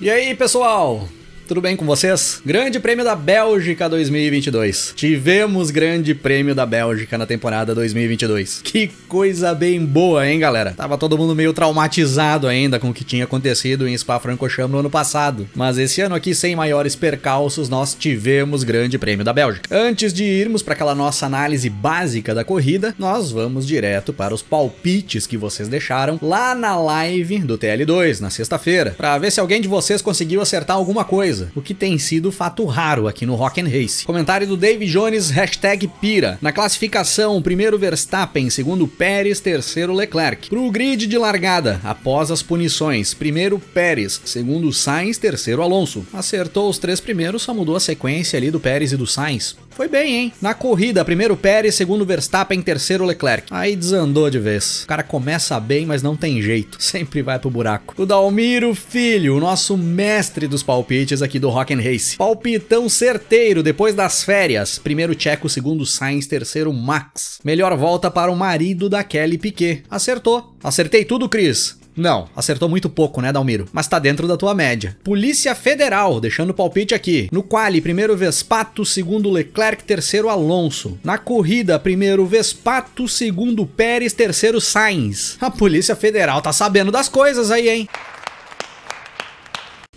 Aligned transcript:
E 0.00 0.08
aí, 0.10 0.34
pessoal? 0.34 1.06
Tudo 1.50 1.60
bem 1.60 1.74
com 1.74 1.84
vocês? 1.84 2.40
Grande 2.46 2.78
Prêmio 2.78 3.04
da 3.04 3.16
Bélgica 3.16 3.88
2022. 3.88 4.92
Tivemos 4.94 5.72
Grande 5.72 6.14
Prêmio 6.14 6.54
da 6.54 6.64
Bélgica 6.64 7.18
na 7.18 7.26
temporada 7.26 7.74
2022. 7.74 8.60
Que 8.62 8.86
coisa 9.08 9.52
bem 9.52 9.84
boa, 9.84 10.24
hein, 10.24 10.38
galera? 10.38 10.74
Tava 10.76 10.96
todo 10.96 11.18
mundo 11.18 11.34
meio 11.34 11.52
traumatizado 11.52 12.46
ainda 12.46 12.78
com 12.78 12.90
o 12.90 12.94
que 12.94 13.02
tinha 13.02 13.24
acontecido 13.24 13.88
em 13.88 13.98
Spa-Francorchamps 13.98 14.70
no 14.70 14.78
ano 14.78 14.88
passado. 14.88 15.48
Mas 15.52 15.76
esse 15.76 16.00
ano 16.00 16.14
aqui, 16.14 16.36
sem 16.36 16.54
maiores 16.54 16.94
percalços, 16.94 17.68
nós 17.68 17.96
tivemos 17.98 18.62
Grande 18.62 18.96
Prêmio 18.96 19.24
da 19.24 19.32
Bélgica. 19.32 19.68
Antes 19.76 20.12
de 20.12 20.22
irmos 20.22 20.62
para 20.62 20.74
aquela 20.74 20.94
nossa 20.94 21.26
análise 21.26 21.68
básica 21.68 22.32
da 22.32 22.44
corrida, 22.44 22.94
nós 22.96 23.32
vamos 23.32 23.66
direto 23.66 24.12
para 24.12 24.32
os 24.32 24.40
palpites 24.40 25.26
que 25.26 25.36
vocês 25.36 25.68
deixaram 25.68 26.16
lá 26.22 26.54
na 26.54 26.76
live 26.76 27.40
do 27.40 27.58
TL2 27.58 28.20
na 28.20 28.30
sexta-feira, 28.30 28.94
para 28.96 29.18
ver 29.18 29.32
se 29.32 29.40
alguém 29.40 29.60
de 29.60 29.66
vocês 29.66 30.00
conseguiu 30.00 30.40
acertar 30.40 30.76
alguma 30.76 31.04
coisa 31.04 31.39
o 31.54 31.62
que 31.62 31.74
tem 31.74 31.98
sido 31.98 32.32
fato 32.32 32.64
raro 32.64 33.06
aqui 33.06 33.24
no 33.24 33.34
Rock 33.34 33.60
and 33.60 33.68
Race. 33.68 34.04
Comentário 34.04 34.46
do 34.46 34.56
Dave 34.56 34.86
Jones, 34.86 35.30
hashtag 35.30 35.88
Pira. 36.00 36.38
Na 36.40 36.52
classificação, 36.52 37.40
primeiro 37.40 37.78
Verstappen, 37.78 38.50
segundo 38.50 38.86
Pérez, 38.86 39.40
terceiro 39.40 39.92
Leclerc. 39.92 40.48
Pro 40.48 40.70
grid 40.70 41.06
de 41.06 41.18
largada, 41.18 41.80
após 41.84 42.30
as 42.30 42.42
punições, 42.42 43.14
primeiro 43.14 43.58
Pérez, 43.58 44.20
segundo 44.24 44.72
Sainz, 44.72 45.18
terceiro 45.18 45.62
Alonso. 45.62 46.06
Acertou 46.12 46.68
os 46.68 46.78
três 46.78 47.00
primeiros, 47.00 47.42
só 47.42 47.54
mudou 47.54 47.76
a 47.76 47.80
sequência 47.80 48.36
ali 48.36 48.50
do 48.50 48.60
Pérez 48.60 48.92
e 48.92 48.96
do 48.96 49.06
Sainz. 49.06 49.56
Foi 49.80 49.88
bem, 49.88 50.14
hein? 50.14 50.32
Na 50.42 50.52
corrida, 50.52 51.02
primeiro 51.02 51.34
Pérez, 51.34 51.74
segundo 51.74 52.04
Verstappen, 52.04 52.60
terceiro 52.60 53.02
Leclerc. 53.02 53.46
Aí 53.50 53.74
desandou 53.74 54.28
de 54.28 54.38
vez. 54.38 54.82
O 54.82 54.86
cara 54.86 55.02
começa 55.02 55.58
bem, 55.58 55.86
mas 55.86 56.02
não 56.02 56.14
tem 56.14 56.42
jeito. 56.42 56.76
Sempre 56.84 57.22
vai 57.22 57.38
pro 57.38 57.48
buraco. 57.48 57.94
O 57.96 58.04
Dalmiro 58.04 58.74
Filho, 58.74 59.34
o 59.34 59.40
nosso 59.40 59.78
mestre 59.78 60.46
dos 60.46 60.62
palpites 60.62 61.22
aqui 61.22 61.38
do 61.38 61.48
Rock 61.48 61.72
and 61.72 61.80
Race. 61.80 62.18
Palpitão 62.18 62.90
certeiro 62.90 63.62
depois 63.62 63.94
das 63.94 64.22
férias. 64.22 64.78
Primeiro 64.78 65.18
Checo, 65.18 65.48
segundo 65.48 65.86
Sainz, 65.86 66.26
terceiro 66.26 66.70
Max. 66.74 67.38
Melhor 67.42 67.74
volta 67.74 68.10
para 68.10 68.30
o 68.30 68.36
marido 68.36 68.86
da 68.86 69.02
Kelly 69.02 69.38
Piquet. 69.38 69.84
Acertou. 69.88 70.56
Acertei 70.62 71.06
tudo, 71.06 71.26
Cris. 71.26 71.79
Não, 71.96 72.28
acertou 72.34 72.68
muito 72.68 72.88
pouco, 72.88 73.20
né, 73.20 73.32
Dalmiro? 73.32 73.68
Mas 73.72 73.88
tá 73.88 73.98
dentro 73.98 74.26
da 74.26 74.36
tua 74.36 74.54
média. 74.54 74.96
Polícia 75.02 75.54
Federal, 75.54 76.20
deixando 76.20 76.50
o 76.50 76.54
palpite 76.54 76.94
aqui. 76.94 77.28
No 77.32 77.42
quali, 77.42 77.80
primeiro 77.80 78.16
Vespato, 78.16 78.84
segundo 78.84 79.30
Leclerc, 79.30 79.84
terceiro 79.84 80.28
Alonso. 80.28 80.98
Na 81.02 81.18
corrida, 81.18 81.78
primeiro 81.78 82.24
Vespato, 82.26 83.08
segundo 83.08 83.66
Pérez, 83.66 84.12
terceiro 84.12 84.60
Sainz. 84.60 85.36
A 85.40 85.50
Polícia 85.50 85.96
Federal 85.96 86.40
tá 86.40 86.52
sabendo 86.52 86.92
das 86.92 87.08
coisas 87.08 87.50
aí, 87.50 87.68
hein? 87.68 87.88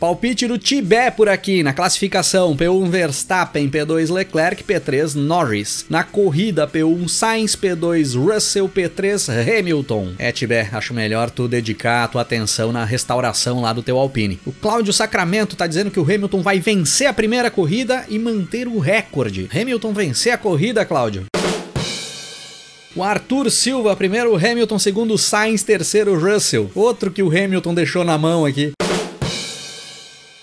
Palpite 0.04 0.50
do 0.50 0.58
Tibé 0.58 1.10
por 1.10 1.30
aqui 1.30 1.64
na 1.64 1.72
classificação: 1.72 2.58
P1 2.58 2.90
Verstappen, 2.90 3.70
P2 3.70 4.14
Leclerc, 4.14 4.62
P3 4.62 5.16
Norris. 5.16 5.86
Na 5.90 6.04
corrida, 6.04 6.68
P1 6.68 7.08
Sainz, 7.08 7.56
P2 7.56 8.22
Russell, 8.22 8.68
P3 8.68 9.30
Hamilton. 9.30 10.16
É, 10.20 10.30
Tibé, 10.34 10.68
acho 10.74 10.94
melhor 10.94 11.30
tu 11.30 11.48
dedicar 11.48 12.04
a 12.04 12.08
tua 12.10 12.22
atenção 12.22 12.74
na 12.74 12.84
restauração 12.84 13.62
lá 13.62 13.72
do 13.72 13.82
teu 13.82 13.98
Alpine. 13.98 14.42
O 14.46 14.52
Cláudio 14.52 14.92
Sacramento 14.92 15.56
tá 15.56 15.66
dizendo 15.66 15.90
que 15.90 16.02
o 16.02 16.04
Hamilton 16.04 16.42
vai 16.42 16.60
vencer 16.60 17.08
a 17.08 17.14
primeira 17.14 17.50
corrida 17.50 18.04
e 18.10 18.20
manter 18.20 18.68
o 18.68 18.80
recorde. 18.80 19.50
Hamilton 19.56 19.94
vencer 19.94 20.34
a 20.34 20.38
corrida, 20.38 20.84
Cláudio. 20.84 21.24
O 22.94 23.02
Arthur 23.02 23.50
Silva, 23.50 23.96
primeiro 23.96 24.36
Hamilton, 24.36 24.78
segundo 24.78 25.18
Sainz, 25.18 25.64
terceiro 25.64 26.20
Russell. 26.20 26.70
Outro 26.76 27.10
que 27.10 27.24
o 27.24 27.30
Hamilton 27.30 27.74
deixou 27.74 28.04
na 28.04 28.18
mão 28.18 28.46
aqui. 28.46 28.74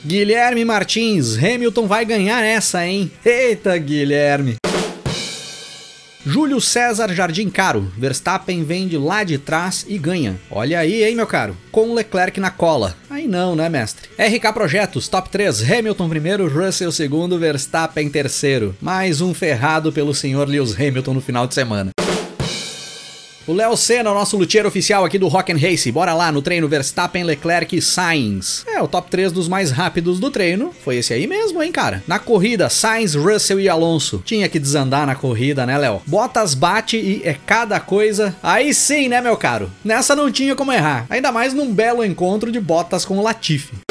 Guilherme 0.05 0.65
Martins, 0.65 1.37
Hamilton 1.37 1.87
vai 1.87 2.06
ganhar 2.06 2.43
essa, 2.43 2.87
hein? 2.87 3.12
Eita, 3.22 3.77
Guilherme! 3.77 4.56
Júlio 6.25 6.59
César 6.59 7.12
Jardim 7.15 7.50
Caro, 7.50 7.93
Verstappen 7.99 8.65
vem 8.65 8.88
de 8.88 8.97
lá 8.97 9.25
de 9.25 9.37
trás 9.37 9.84
e 9.87 9.99
ganha. 9.99 10.41
Olha 10.50 10.78
aí, 10.78 11.05
hein, 11.05 11.15
meu 11.15 11.27
caro? 11.27 11.55
Com 11.71 11.93
Leclerc 11.93 12.41
na 12.41 12.50
cola. 12.50 12.97
Aí 13.11 13.27
não, 13.27 13.55
né, 13.55 13.69
mestre? 13.69 14.09
RK 14.19 14.53
Projetos, 14.55 15.06
top 15.06 15.28
3, 15.28 15.71
Hamilton 15.71 16.09
primeiro, 16.09 16.49
Russell 16.49 16.93
segundo, 16.93 17.38
Verstappen 17.38 18.09
terceiro. 18.09 18.75
Mais 18.81 19.21
um 19.21 19.34
ferrado 19.34 19.93
pelo 19.93 20.15
senhor 20.15 20.49
Lewis 20.49 20.75
Hamilton 20.75 21.15
no 21.15 21.21
final 21.21 21.47
de 21.47 21.55
semana. 21.55 21.91
O 23.47 23.55
Léo 23.55 23.75
Senna, 23.75 24.12
nosso 24.12 24.37
luthier 24.37 24.67
oficial 24.67 25.05
aqui 25.05 25.19
do 25.19 25.27
Rock 25.27 25.51
and 25.51 25.56
Race. 25.56 25.91
Bora 25.91 26.12
lá 26.12 26.31
no 26.31 26.43
treino 26.43 26.69
Verstappen, 26.69 27.25
Leclerc 27.25 27.75
e 27.75 27.81
Sainz. 27.81 28.65
É, 28.67 28.83
o 28.83 28.87
top 28.87 29.11
3 29.11 29.33
dos 29.33 29.49
mais 29.49 29.71
rápidos 29.71 30.21
do 30.21 30.31
treino 30.31 30.73
foi 30.84 30.97
esse 30.97 31.15
aí 31.15 31.27
mesmo, 31.27 31.62
hein, 31.62 31.73
cara? 31.73 32.03
Na 32.06 32.19
corrida, 32.19 32.69
Sainz, 32.69 33.15
Russell 33.15 33.59
e 33.59 33.69
Alonso. 33.69 34.23
Tinha 34.25 34.49
que 34.49 34.59
desandar 34.59 35.06
na 35.06 35.15
corrida, 35.15 35.65
né, 35.65 35.79
Léo? 35.79 36.03
Bottas 36.06 36.55
bate 36.55 36.99
e 36.99 37.23
é 37.25 37.34
cada 37.47 37.81
coisa. 37.81 38.37
Aí 38.43 38.75
sim, 38.75 39.09
né, 39.09 39.23
meu 39.23 39.37
caro? 39.37 39.71
Nessa 39.83 40.15
não 40.15 40.31
tinha 40.31 40.55
como 40.55 40.73
errar. 40.73 41.06
Ainda 41.09 41.33
mais 41.33 41.55
num 41.55 41.73
belo 41.73 42.05
encontro 42.05 42.53
de 42.53 42.61
Bottas 42.61 43.06
com 43.06 43.19
o 43.19 43.23
Latifi. 43.23 43.90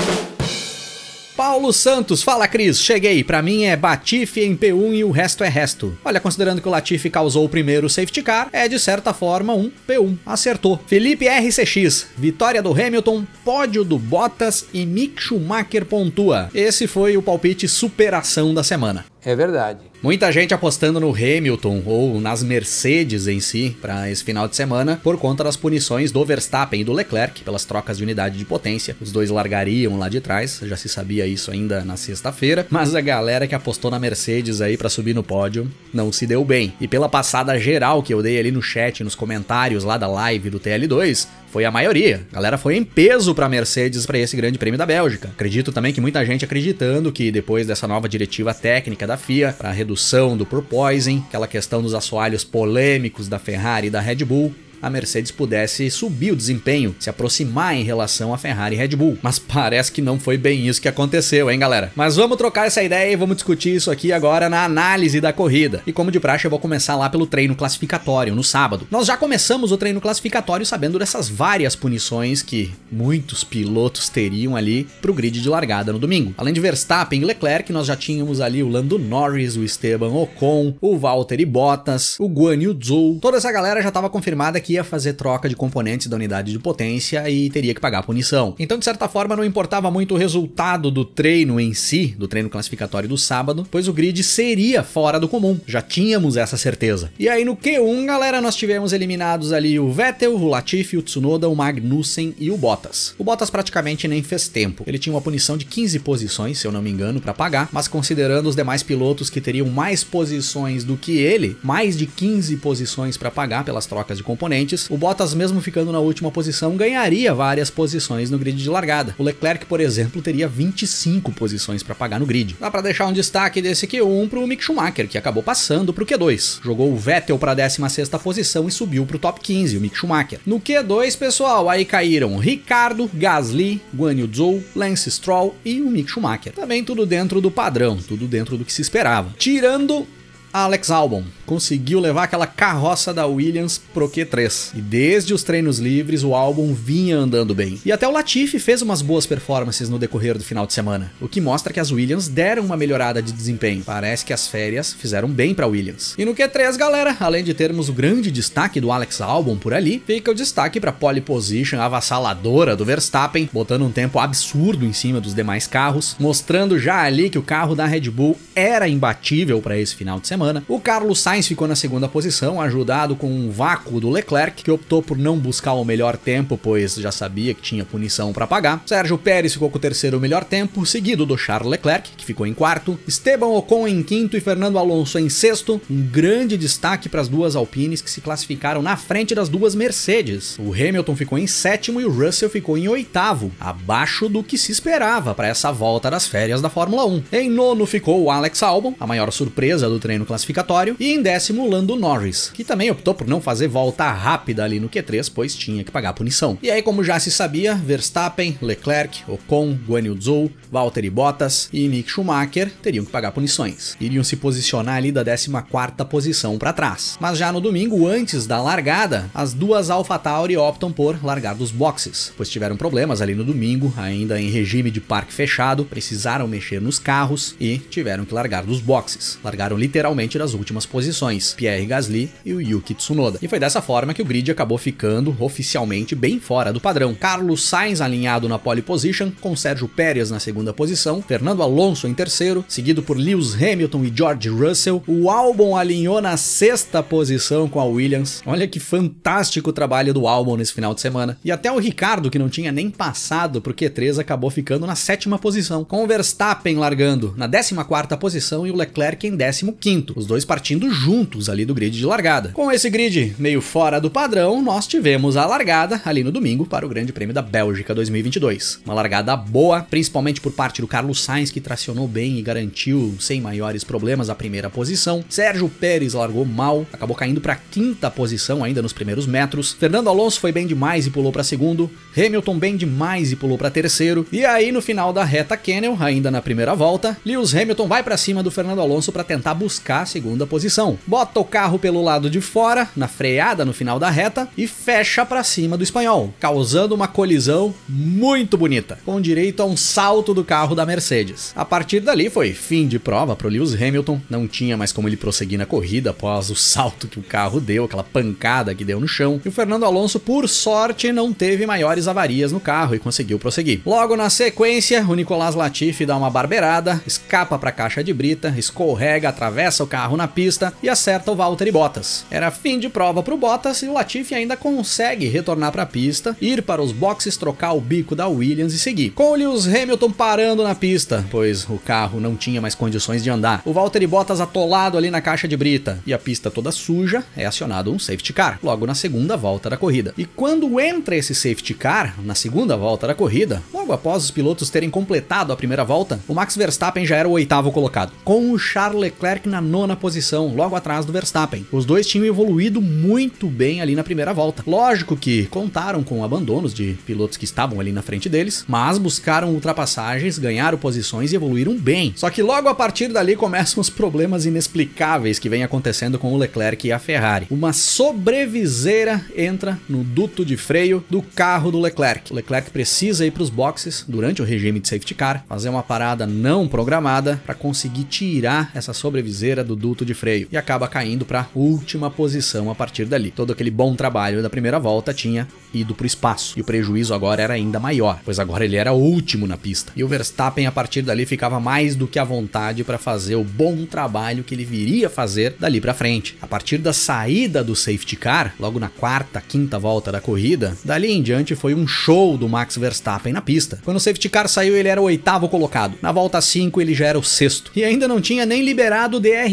Paulo 1.40 1.72
Santos, 1.72 2.22
fala 2.22 2.50
Cris, 2.50 2.82
cheguei. 2.82 3.24
Para 3.24 3.42
mim 3.42 3.64
é 3.64 3.74
Batife 3.74 4.42
em 4.42 4.58
P1 4.58 4.96
e 4.96 5.04
o 5.06 5.10
resto 5.10 5.42
é 5.42 5.48
resto. 5.48 5.98
Olha, 6.04 6.20
considerando 6.20 6.62
que 6.62 6.68
o 6.68 6.72
Latifi 6.72 7.10
causou 7.10 7.46
o 7.46 7.50
primeiro 7.50 7.90
safety 7.90 8.22
car, 8.22 8.50
é 8.52 8.68
de 8.68 8.78
certa 8.78 9.14
forma 9.14 9.54
um 9.54 9.72
P1. 9.88 10.18
Acertou. 10.26 10.78
Felipe 10.86 11.30
RCX, 11.30 12.08
vitória 12.18 12.62
do 12.62 12.74
Hamilton, 12.74 13.26
pódio 13.46 13.86
do 13.86 13.98
Bottas 13.98 14.66
e 14.74 14.86
Mick 14.86 15.22
Schumacher 15.22 15.86
pontua. 15.86 16.50
Esse 16.54 16.88
foi 16.88 17.16
o 17.16 17.22
palpite 17.22 17.70
superação 17.70 18.54
da 18.54 18.62
semana. 18.62 19.06
É 19.24 19.34
verdade. 19.34 19.89
Muita 20.02 20.32
gente 20.32 20.54
apostando 20.54 20.98
no 20.98 21.14
Hamilton 21.14 21.84
ou 21.86 22.22
nas 22.22 22.42
Mercedes 22.42 23.28
em 23.28 23.42
si 23.42 23.76
para 23.82 24.10
esse 24.10 24.24
final 24.24 24.48
de 24.48 24.56
semana 24.56 24.98
por 25.04 25.18
conta 25.18 25.44
das 25.44 25.58
punições 25.58 26.10
do 26.10 26.24
Verstappen 26.24 26.80
e 26.80 26.84
do 26.86 26.94
Leclerc 26.94 27.44
pelas 27.44 27.66
trocas 27.66 27.98
de 27.98 28.04
unidade 28.04 28.38
de 28.38 28.46
potência. 28.46 28.96
Os 29.02 29.12
dois 29.12 29.30
largariam 29.30 29.98
lá 29.98 30.08
de 30.08 30.22
trás, 30.22 30.62
já 30.64 30.78
se 30.78 30.88
sabia 30.88 31.28
isso 31.28 31.52
ainda 31.52 31.84
na 31.84 31.98
sexta-feira, 31.98 32.66
mas 32.70 32.96
a 32.96 33.02
galera 33.02 33.46
que 33.46 33.54
apostou 33.54 33.92
na 33.92 34.00
Mercedes 34.00 34.62
aí 34.62 34.78
para 34.78 34.88
subir 34.88 35.14
no 35.14 35.22
pódio 35.22 35.70
não 35.94 36.14
se 36.14 36.26
deu 36.26 36.46
bem. 36.46 36.74
E 36.80 36.88
pela 36.88 37.10
passada 37.10 37.60
geral 37.60 38.02
que 38.02 38.14
eu 38.14 38.24
dei 38.24 38.40
ali 38.40 38.52
no 38.52 38.62
chat, 38.62 39.04
nos 39.04 39.16
comentários 39.16 39.84
lá 39.84 39.98
da 39.98 40.08
live 40.08 40.50
do 40.50 40.62
TL2, 40.62 41.28
foi 41.52 41.66
a 41.66 41.72
maioria. 41.72 42.26
A 42.32 42.36
galera 42.36 42.58
foi 42.58 42.76
em 42.76 42.84
peso 42.84 43.34
para 43.34 43.50
Mercedes 43.50 44.06
para 44.06 44.18
esse 44.18 44.36
Grande 44.38 44.58
Prêmio 44.58 44.78
da 44.78 44.86
Bélgica. 44.86 45.30
Acredito 45.30 45.72
também 45.72 45.94
que 45.94 46.02
muita 46.02 46.26
gente 46.26 46.46
acreditando 46.46 47.12
que 47.12 47.32
depois 47.32 47.68
dessa 47.68 47.88
nova 47.88 48.08
diretiva 48.08 48.54
técnica 48.54 49.08
da 49.08 49.18
FIA 49.18 49.54
para 49.58 49.72
redução 49.72 50.38
do 50.38 50.46
porpoising, 50.46 51.24
aquela 51.28 51.48
questão 51.48 51.82
dos 51.82 51.94
assoalhos 51.94 52.44
polêmicos 52.44 53.28
da 53.28 53.40
Ferrari 53.40 53.88
e 53.88 53.90
da 53.90 54.00
Red 54.00 54.24
Bull, 54.26 54.54
a 54.82 54.90
Mercedes 54.90 55.32
pudesse 55.32 55.90
subir 55.90 56.32
o 56.32 56.36
desempenho, 56.36 56.96
se 57.00 57.10
aproximar 57.10 57.76
em 57.76 57.84
relação 57.84 58.34
à 58.34 58.38
Ferrari 58.38 58.76
e 58.76 58.78
Red 58.78 58.90
Bull. 58.90 59.18
Mas 59.22 59.40
parece 59.40 59.92
que 59.92 60.02
não 60.02 60.20
foi 60.20 60.38
bem 60.38 60.68
isso 60.68 60.82
que 60.82 60.88
aconteceu, 60.88 61.50
hein, 61.50 61.60
galera? 61.60 61.92
Mas 61.96 62.16
vamos 62.16 62.38
trocar 62.38 62.68
essa 62.68 62.84
ideia 62.84 63.12
e 63.12 63.16
vamos 63.16 63.38
discutir 63.38 63.76
isso 63.76 63.92
aqui 63.92 64.12
agora 64.12 64.50
na 64.50 64.64
análise 64.64 65.20
da 65.20 65.34
corrida. 65.34 65.82
E 65.86 65.94
como 65.94 66.12
de 66.12 66.20
praxe, 66.20 66.46
eu 66.46 66.52
vou 66.52 66.60
começar 66.60 66.96
lá 66.96 67.10
pelo 67.10 67.28
treino 67.28 67.56
classificatório, 67.56 68.36
no 68.36 68.44
sábado. 68.44 68.88
Nós 68.92 69.08
já 69.08 69.18
começamos 69.18 69.72
o 69.72 69.78
treino 69.78 70.02
classificatório 70.02 70.66
sabendo 70.66 71.00
dessas 71.00 71.30
várias 71.30 71.76
punições 71.76 72.42
que 72.42 72.74
muitos 72.92 73.44
pilotos 73.44 74.10
teriam 74.10 74.56
ali 74.56 74.88
pro 75.02 75.14
grid 75.14 75.42
de 75.42 75.50
largada 75.50 75.92
no 75.92 76.00
domingo. 76.00 76.34
Além 76.38 76.54
de 76.54 76.60
Verstappen 76.60 77.22
e 77.22 77.26
Leclerc, 77.26 77.72
nós 77.72 77.88
já 77.88 77.96
tínhamos 77.96 78.42
ali 78.42 78.64
o 78.64 78.70
Lando 78.70 78.98
Norris, 78.98 79.56
o 79.56 79.64
Esteban 79.64 80.10
Ocon, 80.10 80.76
o 80.82 80.98
Valtteri 80.98 81.46
Bottas, 81.46 82.16
o 82.20 82.28
Guan 82.28 82.56
Yu 82.56 82.78
Zhou. 82.84 83.20
Toda 83.20 83.38
essa 83.38 83.52
galera 83.52 83.82
já 83.82 83.90
estava 83.90 84.10
confirmada 84.10 84.60
que 84.60 84.69
Leclerc 84.70 84.74
ia 84.74 84.84
fazer 84.84 85.14
troca 85.14 85.50
de 85.50 85.56
componentes 85.56 86.08
da 86.08 86.16
unidade 86.16 86.52
de 86.52 86.60
potência 86.60 87.28
e 87.30 87.50
teria 87.50 87.74
que 87.74 87.82
pagar 87.82 88.04
punição. 88.04 88.56
Então, 88.60 88.78
de 88.78 88.86
certa 88.86 89.08
forma, 89.08 89.36
não 89.36 89.44
importava 89.44 89.90
muito 89.90 90.14
o 90.14 90.18
resultado 90.18 90.92
do 90.92 91.04
treino 91.04 91.60
em 91.60 91.74
si, 91.74 92.16
do 92.18 92.28
treino 92.28 92.50
classificatório 92.50 93.10
do 93.10 93.18
sábado, 93.18 93.68
pois 93.70 93.88
o 93.88 93.94
grid 93.94 94.22
seria 94.24 94.84
fora 94.84 95.20
do 95.20 95.28
comum. 95.28 95.60
Já 95.66 95.82
tínhamos 95.82 96.38
essa 96.38 96.58
certeza. 96.58 97.12
E 97.18 97.28
aí 97.28 97.44
no 97.44 97.56
Q1, 97.56 98.06
galera, 98.06 98.42
nós 98.42 98.56
tivemos 98.56 98.94
eliminados 98.94 99.52
ali 99.52 99.80
o 99.80 99.92
Vettel, 99.92 100.36
o 100.36 100.48
Latifi, 100.48 100.98
o 100.98 101.02
Tsunoda, 101.02 101.50
o 101.50 101.56
Magnussen 101.56 102.36
e 102.40 102.52
o 102.52 102.58
Bottas. 102.58 103.14
O 103.18 103.24
Bottas 103.24 103.50
praticamente 103.50 104.08
nem 104.08 104.22
fez 104.22 104.48
tempo. 104.48 104.84
Ele 104.86 105.00
tinha 105.00 105.14
uma 105.14 105.22
punição 105.22 105.58
de 105.58 105.66
15 105.66 106.00
posições, 106.00 106.60
se 106.60 106.68
eu 106.68 106.72
não 106.72 106.82
me 106.82 106.90
engano, 106.90 107.20
para 107.20 107.34
pagar, 107.34 107.70
mas 107.72 107.88
considerando 107.88 108.48
os 108.48 108.56
demais 108.56 108.84
pilotos 108.84 109.30
que 109.30 109.42
teriam 109.42 109.68
mais 109.68 110.04
posições 110.04 110.84
do 110.84 110.96
que 110.96 111.18
ele, 111.18 111.58
mais 111.64 111.98
de 111.98 112.06
15 112.06 112.58
posições 112.58 113.18
para 113.18 113.32
pagar 113.32 113.64
pelas 113.64 113.86
trocas 113.86 114.18
de 114.18 114.24
componentes, 114.24 114.59
o 114.90 114.98
Bottas 114.98 115.34
mesmo 115.34 115.62
ficando 115.62 115.92
na 115.92 116.00
última 116.00 116.32
posição 116.32 116.76
ganharia 116.76 117.34
várias 117.34 117.70
posições 117.70 118.30
no 118.30 118.38
grid 118.38 118.62
de 118.62 118.70
largada. 118.70 119.16
O 119.18 119.24
Leclerc, 119.24 119.66
por 119.66 119.80
exemplo, 119.80 120.22
teria 120.22 120.48
25 120.48 121.32
posições 121.32 121.84
para 121.84 121.96
pagar 121.96 122.20
no 122.20 122.26
grid. 122.26 122.56
Dá 122.60 122.70
para 122.70 122.82
deixar 122.82 123.08
um 123.08 123.14
destaque 123.14 123.62
desse 123.62 123.88
Q1 123.88 124.30
pro 124.30 124.46
Mick 124.48 124.64
Schumacher, 124.64 125.08
que 125.08 125.18
acabou 125.18 125.44
passando 125.44 125.94
pro 125.94 126.06
Q2. 126.06 126.60
Jogou 126.64 126.92
o 126.92 126.98
Vettel 126.98 127.38
para 127.38 127.52
a 127.52 127.56
16 127.56 128.10
posição 128.24 128.68
e 128.68 128.72
subiu 128.72 129.06
pro 129.06 129.20
top 129.20 129.40
15, 129.42 129.78
o 129.78 129.82
Mick 129.82 129.96
Schumacher. 129.96 130.40
No 130.46 130.60
Q2, 130.60 131.18
pessoal, 131.18 131.70
aí 131.70 131.86
caíram 131.86 132.38
Ricardo, 132.38 133.10
Gasly, 133.14 133.82
Guan 133.96 134.14
Yu 134.14 134.30
Zhou, 134.34 134.64
Lance 134.76 135.10
Stroll 135.12 135.56
e 135.64 135.82
o 135.82 135.90
Mick 135.90 136.10
Schumacher. 136.10 136.54
Também 136.54 136.84
tudo 136.84 137.06
dentro 137.06 137.42
do 137.42 137.52
padrão, 137.52 137.98
tudo 137.98 138.28
dentro 138.28 138.58
do 138.58 138.66
que 138.66 138.74
se 138.74 138.82
esperava. 138.82 139.34
Tirando 139.38 140.08
Alex 140.52 140.90
Albon 140.90 141.24
conseguiu 141.46 142.00
levar 142.00 142.24
aquela 142.24 142.48
carroça 142.48 143.14
da 143.14 143.26
Williams 143.26 143.80
pro 143.94 144.10
Q3. 144.10 144.72
E 144.76 144.82
desde 144.82 145.34
os 145.34 145.44
treinos 145.44 145.80
livres, 145.80 146.24
o 146.24 146.34
Albon 146.36 146.74
vinha 146.74 147.18
andando 147.18 147.56
bem. 147.56 147.80
E 147.86 147.92
até 147.92 148.08
o 148.08 148.12
Latifi 148.12 148.60
fez 148.60 148.82
umas 148.82 149.02
boas 149.02 149.26
performances 149.26 149.90
no 149.90 150.00
decorrer 150.00 150.38
do 150.38 150.44
final 150.44 150.66
de 150.66 150.74
semana, 150.74 151.12
o 151.22 151.28
que 151.28 151.42
mostra 151.42 151.74
que 151.74 151.80
as 151.80 151.92
Williams 151.92 152.28
deram 152.28 152.66
uma 152.66 152.78
melhorada 152.78 153.22
de 153.22 153.32
desempenho. 153.32 153.84
Parece 153.84 154.26
que 154.26 154.34
as 154.34 154.48
férias 154.48 154.94
fizeram 154.94 155.28
bem 155.28 155.54
para 155.54 155.68
Williams. 155.68 156.16
E 156.18 156.26
no 156.26 156.36
Q3, 156.36 156.78
galera, 156.78 157.16
além 157.20 157.44
de 157.44 157.54
termos 157.54 157.90
o 157.90 157.94
grande 157.94 158.32
destaque 158.32 158.82
do 158.82 158.92
Alex 158.92 159.22
Albon 159.22 159.58
por 159.58 159.74
ali, 159.74 160.02
fica 160.06 160.32
o 160.32 160.36
destaque 160.36 160.80
para 160.80 160.92
pole 160.92 161.22
position 161.22 161.80
avassaladora 161.80 162.76
do 162.76 162.86
Verstappen, 162.86 163.50
botando 163.52 163.86
um 163.86 163.92
tempo 163.92 164.20
absurdo 164.20 164.86
em 164.86 164.94
cima 164.94 165.20
dos 165.22 165.36
demais 165.36 165.68
carros, 165.68 166.16
mostrando 166.20 166.80
já 166.80 167.02
ali 167.02 167.30
que 167.30 167.40
o 167.40 167.44
carro 167.44 167.76
da 167.76 167.86
Red 167.86 168.10
Bull 168.10 168.38
era 168.56 168.88
imbatível 168.88 169.62
para 169.62 169.78
esse 169.78 169.96
final 169.96 170.20
de 170.20 170.28
semana 170.28 170.39
semana. 170.40 170.64
O 170.70 170.80
Carlos 170.80 171.20
Sainz 171.20 171.48
ficou 171.48 171.68
na 171.68 171.76
segunda 171.76 172.08
posição, 172.08 172.62
ajudado 172.62 173.16
com 173.16 173.30
um 173.30 173.52
vácuo 173.52 174.00
do 174.00 174.10
Leclerc, 174.10 174.64
que 174.64 174.72
optou 174.72 175.04
por 175.04 175.18
não 175.18 175.38
buscar 175.38 175.74
o 175.74 175.84
melhor 175.84 176.16
tempo, 176.16 176.58
pois 176.58 176.96
já 176.96 177.12
sabia 177.12 177.54
que 177.54 177.62
tinha 177.62 177.84
punição 177.84 178.32
para 178.32 178.48
pagar. 178.48 178.82
Sérgio 178.86 179.18
Pérez 179.18 179.54
ficou 179.54 179.70
com 179.70 179.78
o 179.78 179.82
terceiro 179.82 180.20
melhor 180.20 180.46
tempo, 180.46 180.86
seguido 180.86 181.26
do 181.26 181.38
Charles 181.38 181.70
Leclerc, 181.70 182.12
que 182.16 182.26
ficou 182.26 182.48
em 182.48 182.54
quarto. 182.54 182.98
Esteban 183.06 183.48
Ocon 183.48 183.88
em 183.88 184.02
quinto 184.02 184.38
e 184.38 184.40
Fernando 184.40 184.80
Alonso 184.80 185.20
em 185.20 185.28
sexto. 185.28 185.82
Um 185.90 186.02
grande 186.02 186.56
destaque 186.56 187.10
para 187.10 187.20
as 187.20 187.28
duas 187.28 187.56
Alpines 187.56 188.02
que 188.02 188.10
se 188.10 188.22
classificaram 188.22 188.82
na 188.82 188.96
frente 188.96 189.36
das 189.36 189.50
duas 189.50 189.76
Mercedes. 189.76 190.58
O 190.58 190.74
Hamilton 190.74 191.16
ficou 191.16 191.38
em 191.38 191.48
sétimo 191.48 192.00
e 192.00 192.06
o 192.06 192.12
Russell 192.12 192.50
ficou 192.50 192.78
em 192.78 192.88
oitavo, 192.88 193.52
abaixo 193.60 194.30
do 194.30 194.42
que 194.42 194.58
se 194.58 194.72
esperava 194.72 195.36
para 195.36 195.48
essa 195.48 195.72
volta 195.72 196.10
das 196.10 196.28
férias 196.28 196.62
da 196.62 196.70
Fórmula 196.70 197.06
1. 197.06 197.24
Em 197.34 197.50
nono 197.50 197.86
ficou 197.86 198.24
o 198.24 198.32
Alex 198.32 198.64
Albon, 198.64 198.96
a 199.00 199.06
maior 199.06 199.32
surpresa 199.32 199.90
do 199.90 200.00
treino 200.00 200.26
classificatório, 200.30 200.96
e 201.00 201.12
em 201.12 201.22
décimo 201.22 201.68
Lando 201.68 201.96
Norris, 201.96 202.52
que 202.54 202.64
também 202.64 202.92
optou 202.92 203.16
por 203.16 203.28
não 203.28 203.42
fazer 203.42 203.68
volta 203.68 204.10
rápida 204.12 204.64
ali 204.64 204.80
no 204.80 204.88
Q3, 204.88 205.32
pois 205.34 205.56
tinha 205.56 205.84
que 205.84 205.92
pagar 205.92 206.10
a 206.10 206.14
punição. 206.14 206.58
E 206.62 206.70
aí, 206.70 206.84
como 206.84 207.04
já 207.04 207.20
se 207.20 207.32
sabia, 207.32 207.74
Verstappen, 207.74 208.58
Leclerc, 208.62 209.24
Ocon, 209.28 209.76
Guan 209.88 210.02
Yu 210.02 210.22
Zhou, 210.22 210.52
Valtteri 210.72 211.10
Bottas 211.10 211.68
e 211.74 211.88
Mick 211.90 212.12
Schumacher 212.12 212.72
teriam 212.82 213.04
que 213.04 213.12
pagar 213.12 213.32
punições. 213.32 213.98
Iriam 214.00 214.24
se 214.24 214.36
posicionar 214.36 214.98
ali 214.98 215.12
da 215.12 215.26
14ª 215.26 216.06
posição 216.06 216.60
para 216.60 216.74
trás. 216.74 217.18
Mas 217.20 217.40
já 217.40 217.52
no 217.52 217.60
domingo, 217.60 218.08
antes 218.08 218.46
da 218.46 218.62
largada, 218.62 219.30
as 219.34 219.52
duas 219.54 219.90
AlphaTauri 219.90 220.56
optam 220.56 220.92
por 220.92 221.24
largar 221.26 221.56
dos 221.56 221.72
boxes, 221.72 222.32
pois 222.38 222.50
tiveram 222.50 222.78
problemas 222.78 223.20
ali 223.20 223.34
no 223.34 223.44
domingo, 223.44 223.92
ainda 223.98 224.40
em 224.40 224.50
regime 224.50 224.92
de 224.92 225.02
parque 225.02 225.34
fechado, 225.34 225.86
precisaram 225.86 226.48
mexer 226.48 226.80
nos 226.80 227.00
carros 227.00 227.56
e 227.60 227.80
tiveram 227.80 228.26
que 228.26 228.34
largar 228.34 228.64
dos 228.64 228.80
boxes. 228.80 229.40
Largaram 229.44 229.76
literalmente 229.76 230.19
provavelmente 230.20 230.38
das 230.38 230.54
últimas 230.54 230.86
posições, 230.86 231.54
Pierre 231.54 231.86
Gasly 231.86 232.30
e 232.46 232.54
o 232.54 232.60
Yuki 232.60 232.94
Tsunoda. 232.94 233.40
E 233.42 233.48
foi 233.48 233.60
dessa 233.60 233.82
forma 233.82 234.14
que 234.14 234.22
o 234.22 234.26
grid 234.26 234.52
acabou 234.52 234.78
ficando 234.78 235.36
oficialmente 235.40 236.14
bem 236.14 236.40
fora 236.40 236.74
do 236.74 236.82
padrão. 236.82 237.16
Carlos 237.16 237.64
Sainz 237.64 238.02
alinhado 238.02 238.50
na 238.50 238.60
pole 238.60 238.82
position, 238.82 239.32
com 239.40 239.56
Sérgio 239.56 239.88
Pérez 239.88 240.30
na 240.30 240.40
segunda 240.40 240.74
posição, 240.74 241.22
Fernando 241.22 241.64
Alonso 241.64 242.08
em 242.08 242.14
terceiro, 242.14 242.66
seguido 242.68 243.02
por 243.02 243.18
Lewis 243.18 243.54
Hamilton 243.56 244.04
e 244.04 244.14
George 244.14 244.50
Russell. 244.50 245.02
O 245.08 245.30
Albon 245.30 245.78
alinhou 245.78 246.22
na 246.22 246.36
sexta 246.36 247.02
posição 247.02 247.70
com 247.70 247.80
a 247.80 247.86
Williams. 247.86 248.42
Olha 248.46 248.68
que 248.68 248.80
fantástico 248.80 249.72
trabalho 249.72 250.14
do 250.14 250.28
Albon 250.28 250.58
nesse 250.58 250.74
final 250.74 250.94
de 250.94 251.02
semana. 251.02 251.38
E 251.46 251.52
até 251.52 251.72
o 251.72 251.80
Ricardo, 251.80 252.30
que 252.30 252.40
não 252.40 252.50
tinha 252.50 252.72
nem 252.72 252.90
passado 252.90 253.62
pro 253.62 253.74
Q3, 253.74 254.20
acabou 254.20 254.50
ficando 254.50 254.86
na 254.86 254.96
sétima 254.96 255.40
posição, 255.40 255.86
com 255.86 256.04
o 256.04 256.08
Verstappen 256.08 256.76
largando 256.76 257.34
na 257.38 257.48
14 257.48 257.70
quarta 257.86 258.18
posição 258.18 258.68
e 258.68 258.72
o 258.72 258.76
Leclerc 258.76 259.26
em 259.26 259.38
15 259.38 260.09
junto, 260.10 260.20
os 260.20 260.26
dois 260.26 260.46
partindo 260.46 260.90
juntos 260.90 261.50
ali 261.50 261.66
do 261.66 261.74
grid 261.74 261.96
de 261.96 262.06
largada. 262.06 262.50
Com 262.50 262.72
esse 262.72 262.90
grid 262.90 263.36
meio 263.38 263.62
fora 263.62 264.00
do 264.00 264.10
padrão, 264.10 264.62
nós 264.62 264.88
tivemos 264.88 265.38
a 265.38 265.46
largada 265.46 266.02
ali 266.06 266.24
no 266.24 266.32
domingo 266.32 266.66
para 266.66 266.86
o 266.86 266.90
Grande 266.90 267.14
Prêmio 267.14 267.34
da 267.34 267.42
Bélgica 267.42 267.94
2022. 267.94 268.80
Uma 268.86 268.94
largada 268.94 269.36
boa, 269.36 269.82
principalmente 269.82 270.42
por 270.42 270.52
parte 270.52 270.82
do 270.82 270.88
Carlos 270.88 271.24
Sainz, 271.24 271.52
que 271.52 271.62
tracionou 271.62 272.08
bem 272.08 272.38
e 272.38 272.42
garantiu, 272.42 273.16
sem 273.20 273.42
maiores 273.42 273.84
problemas, 273.84 274.30
a 274.30 274.36
primeira 274.36 274.70
posição. 274.70 275.24
Sérgio 275.30 275.70
Pérez 275.70 276.14
largou 276.14 276.46
mal, 276.46 276.86
acabou 276.92 277.16
caindo 277.16 277.42
para 277.42 277.54
a 277.54 277.58
quinta 277.58 278.10
posição 278.10 278.64
ainda 278.64 278.82
nos 278.82 278.94
primeiros 278.94 279.28
metros. 279.28 279.74
Fernando 279.74 280.10
Alonso 280.10 280.40
foi 280.40 280.52
bem 280.52 280.66
demais 280.66 281.06
e 281.06 281.12
pulou 281.12 281.32
para 281.32 281.44
segundo. 281.44 281.90
Hamilton 282.18 282.58
bem 282.58 282.76
demais 282.76 283.32
e 283.32 283.36
pulou 283.36 283.58
para 283.58 283.70
terceiro. 283.70 284.26
E 284.32 284.46
aí, 284.46 284.72
no 284.72 284.82
final 284.82 285.14
da 285.14 285.24
reta 285.24 285.56
Kennel, 285.56 285.98
ainda 286.00 286.32
na 286.32 286.42
primeira 286.42 286.76
volta, 286.76 287.18
Lewis 287.26 287.54
Hamilton 287.54 287.88
vai 287.88 288.04
para 288.04 288.18
cima 288.18 288.44
do 288.44 288.52
Fernando 288.52 288.82
Alonso 288.82 289.12
para 289.12 289.24
tentar 289.24 289.54
buscar 289.54 289.99
a 290.02 290.06
segunda 290.06 290.46
posição. 290.46 290.98
Bota 291.06 291.40
o 291.40 291.46
carro 291.46 291.80
pelo 291.80 292.02
lado 292.02 292.30
de 292.30 292.42
fora, 292.42 292.90
na 292.96 293.08
freada 293.08 293.66
no 293.66 293.74
final 293.74 294.00
da 294.00 294.10
reta 294.10 294.48
e 294.58 294.68
fecha 294.68 295.26
para 295.26 295.44
cima 295.44 295.78
do 295.78 295.84
espanhol, 295.84 296.34
causando 296.40 296.96
uma 296.96 297.08
colisão 297.08 297.74
muito 297.88 298.58
bonita, 298.58 299.00
com 299.06 299.20
direito 299.22 299.62
a 299.62 299.66
um 299.66 299.78
salto 299.78 300.34
do 300.34 300.44
carro 300.44 300.76
da 300.76 300.86
Mercedes. 300.86 301.54
A 301.56 301.66
partir 301.66 302.00
dali 302.00 302.30
foi 302.30 302.54
fim 302.54 302.88
de 302.88 303.00
prova 303.00 303.36
para 303.36 303.48
o 303.48 303.50
Lewis 303.50 303.74
Hamilton, 303.74 304.22
não 304.30 304.48
tinha 304.48 304.78
mais 304.78 304.92
como 304.92 305.08
ele 305.08 305.18
prosseguir 305.18 305.58
na 305.58 305.66
corrida 305.66 306.12
após 306.12 306.50
o 306.50 306.56
salto 306.56 307.08
que 307.08 307.20
o 307.20 307.24
carro 307.24 307.60
deu, 307.60 307.86
aquela 307.86 308.04
pancada 308.04 308.74
que 308.74 308.86
deu 308.86 309.00
no 309.00 309.08
chão. 309.08 309.42
E 309.44 309.50
o 309.50 309.52
Fernando 309.52 309.86
Alonso, 309.86 310.20
por 310.20 310.48
sorte, 310.48 311.12
não 311.12 311.34
teve 311.34 311.66
maiores 311.66 312.08
avarias 312.08 312.52
no 312.52 312.60
carro 312.60 312.96
e 312.96 313.00
conseguiu 313.00 313.40
prosseguir. 313.40 313.82
Logo 313.86 314.16
na 314.16 314.30
sequência, 314.30 315.06
o 315.08 315.16
Nicolas 315.16 315.56
Latifi 315.56 316.06
dá 316.06 316.16
uma 316.18 316.30
barbeirada, 316.30 317.02
escapa 317.06 317.58
para 317.58 317.70
a 317.70 317.74
caixa 317.74 318.04
de 318.04 318.14
brita, 318.14 318.54
escorrega, 318.58 319.30
atravessa 319.30 319.84
o 319.84 319.88
carro 319.90 320.16
na 320.16 320.28
pista 320.28 320.72
e 320.82 320.88
acerta 320.88 321.32
o 321.32 321.36
Valtteri 321.36 321.72
Bottas. 321.72 322.24
Era 322.30 322.52
fim 322.52 322.80
de 322.80 322.88
prova 322.88 323.24
para 323.24 323.34
o 323.34 323.38
Bottas 323.38 323.82
e 323.82 323.88
o 323.88 323.94
Latifi 323.94 324.36
ainda 324.36 324.56
consegue 324.56 325.28
retornar 325.28 325.72
para 325.72 325.84
a 325.84 325.88
pista, 325.88 326.38
ir 326.40 326.62
para 326.62 326.82
os 326.82 326.92
boxes, 326.92 327.36
trocar 327.36 327.74
o 327.74 327.82
bico 327.82 328.16
da 328.16 328.28
Williams 328.28 328.74
e 328.74 328.80
seguir. 328.80 329.10
Com 329.12 329.32
o 329.32 329.36
Lewis 329.36 329.68
Hamilton 329.68 330.12
parando 330.12 330.64
na 330.64 330.76
pista, 330.76 331.26
pois 331.32 331.68
o 331.68 331.78
carro 331.78 332.20
não 332.20 332.36
tinha 332.36 332.62
mais 332.62 332.76
condições 332.76 333.24
de 333.24 333.30
andar. 333.30 333.62
O 333.66 333.74
Valtteri 333.74 334.06
Bottas 334.06 334.40
atolado 334.40 334.98
ali 334.98 335.10
na 335.10 335.22
caixa 335.22 335.48
de 335.48 335.58
brita 335.58 336.00
e 336.06 336.14
a 336.14 336.20
pista 336.20 336.52
toda 336.52 336.72
suja, 336.72 337.24
é 337.36 337.46
acionado 337.46 337.92
um 337.92 337.98
safety 337.98 338.32
car, 338.32 338.60
logo 338.62 338.86
na 338.86 338.94
segunda 338.94 339.36
volta 339.36 339.70
da 339.70 339.78
corrida. 339.78 340.14
E 340.18 340.26
quando 340.26 340.80
entra 340.80 341.16
esse 341.16 341.34
safety 341.34 341.74
car, 341.74 342.16
na 342.24 342.36
segunda 342.36 342.78
volta 342.78 343.08
da 343.08 343.16
corrida, 343.16 343.62
logo 343.74 343.92
após 343.92 344.24
os 344.24 344.32
pilotos 344.32 344.70
terem 344.70 344.90
completado 344.90 345.52
a 345.52 345.56
primeira 345.56 345.84
volta, 345.84 346.20
o 346.28 346.34
Max 346.34 346.56
Verstappen 346.56 347.06
já 347.06 347.16
era 347.16 347.28
o 347.28 347.32
oitavo 347.32 347.72
colocado, 347.72 348.12
com 348.24 348.52
o 348.52 348.60
Charles 348.60 349.02
Leclerc 349.02 349.48
na 349.48 349.62
nona 349.62 349.79
posição, 349.96 350.54
logo 350.56 350.76
atrás 350.76 351.06
do 351.06 351.14
Verstappen. 351.14 351.66
Os 351.72 351.86
dois 351.86 352.08
tinham 352.08 352.26
evoluído 352.26 352.82
muito 352.82 353.48
bem 353.48 353.82
ali 353.82 353.96
na 353.96 354.04
primeira 354.04 354.34
volta. 354.34 354.64
Lógico 354.66 355.16
que 355.16 355.46
contaram 355.48 356.04
com 356.04 356.24
abandonos 356.24 356.74
de 356.74 356.98
pilotos 357.06 357.38
que 357.38 357.46
estavam 357.46 357.80
ali 357.80 357.92
na 357.92 358.02
frente 358.02 358.30
deles, 358.30 358.66
mas 358.68 358.98
buscaram 358.98 359.54
ultrapassagens, 359.54 360.38
ganharam 360.38 360.78
posições 360.78 361.32
e 361.32 361.36
evoluíram 361.36 361.76
bem. 361.76 362.14
Só 362.16 362.30
que 362.30 362.42
logo 362.42 362.68
a 362.68 362.76
partir 362.76 363.08
dali 363.10 363.36
começam 363.36 363.82
os 363.82 363.90
problemas 363.90 364.46
inexplicáveis 364.46 365.40
que 365.40 365.50
vem 365.50 365.64
acontecendo 365.64 366.18
com 366.18 366.34
o 366.34 366.38
Leclerc 366.38 366.88
e 366.88 366.92
a 366.92 367.00
Ferrari. 367.00 367.48
Uma 367.50 367.74
sobreviseira 367.74 369.26
entra 369.36 369.80
no 369.88 370.04
duto 370.04 370.46
de 370.46 370.58
freio 370.58 371.04
do 371.10 371.22
carro 371.22 371.72
do 371.72 371.80
Leclerc. 371.80 372.32
O 372.32 372.36
Leclerc 372.36 372.72
precisa 372.72 373.26
ir 373.26 373.32
para 373.32 373.44
os 373.44 373.50
boxes 373.50 374.06
durante 374.08 374.42
o 374.42 374.46
regime 374.46 374.80
de 374.80 374.88
safety 374.88 375.14
car, 375.14 375.44
fazer 375.48 375.70
uma 375.70 375.84
parada 375.84 376.26
não 376.26 376.68
programada 376.68 377.42
para 377.46 377.56
conseguir 377.56 378.04
tirar 378.06 378.72
essa 378.74 378.94
sobreviseira 378.94 379.64
do 379.70 379.76
duto 379.76 380.04
de 380.04 380.16
freio 380.16 380.48
e 380.52 380.58
acaba 380.58 380.88
caindo 380.88 381.26
para 381.26 381.48
última 381.54 382.10
posição 382.10 382.72
a 382.72 382.76
partir 382.76 383.06
dali. 383.06 383.30
Todo 383.30 383.54
aquele 383.54 383.70
bom 383.70 383.96
trabalho 383.96 384.42
da 384.42 384.50
primeira 384.50 384.80
volta 384.80 385.14
tinha 385.14 385.48
ido 385.72 385.94
para 385.94 386.06
o 386.06 386.08
espaço 386.08 386.58
e 386.58 386.62
o 386.62 386.64
prejuízo 386.64 387.14
agora 387.14 387.44
era 387.44 387.54
ainda 387.54 387.80
maior, 387.80 388.20
pois 388.26 388.40
agora 388.40 388.66
ele 388.66 388.76
era 388.76 388.92
o 388.92 388.98
último 388.98 389.46
na 389.46 389.58
pista. 389.58 389.92
E 389.96 390.04
o 390.04 390.08
Verstappen 390.08 390.66
a 390.66 390.72
partir 390.72 391.04
dali 391.04 391.26
ficava 391.26 391.60
mais 391.60 391.96
do 391.96 392.08
que 392.08 392.18
à 392.18 392.24
vontade 392.24 392.84
para 392.84 392.98
fazer 392.98 393.36
o 393.36 393.44
bom 393.44 393.86
trabalho 393.86 394.44
que 394.44 394.56
ele 394.56 394.66
viria 394.66 395.10
fazer 395.10 395.56
dali 395.60 395.80
para 395.80 395.94
frente. 395.94 396.36
A 396.42 396.48
partir 396.48 396.80
da 396.80 396.94
saída 396.94 397.64
do 397.64 397.76
safety 397.76 398.16
car, 398.16 398.56
logo 398.60 398.80
na 398.80 398.90
quarta, 398.90 399.42
quinta 399.42 399.78
volta 399.78 400.12
da 400.12 400.20
corrida, 400.20 400.76
dali 400.84 401.12
em 401.12 401.22
diante 401.22 401.56
foi 401.56 401.76
um 401.76 401.88
show 401.88 402.38
do 402.38 402.50
Max 402.50 402.76
Verstappen 402.78 403.34
na 403.34 403.42
pista. 403.42 403.80
Quando 403.86 403.98
o 403.98 404.00
safety 404.00 404.30
car 404.30 404.48
saiu, 404.48 404.76
ele 404.76 404.90
era 404.90 405.02
o 405.02 405.06
oitavo 405.06 405.48
colocado. 405.48 405.96
Na 406.02 406.12
volta 406.12 406.42
5, 406.42 406.82
ele 406.82 406.94
já 406.94 407.06
era 407.06 407.20
o 407.20 407.24
sexto. 407.24 407.72
E 407.76 407.84
ainda 407.84 408.08
não 408.08 408.20
tinha 408.20 408.46
nem 408.46 408.64
liberado 408.64 409.18
o 409.18 409.20
DRS. 409.20 409.49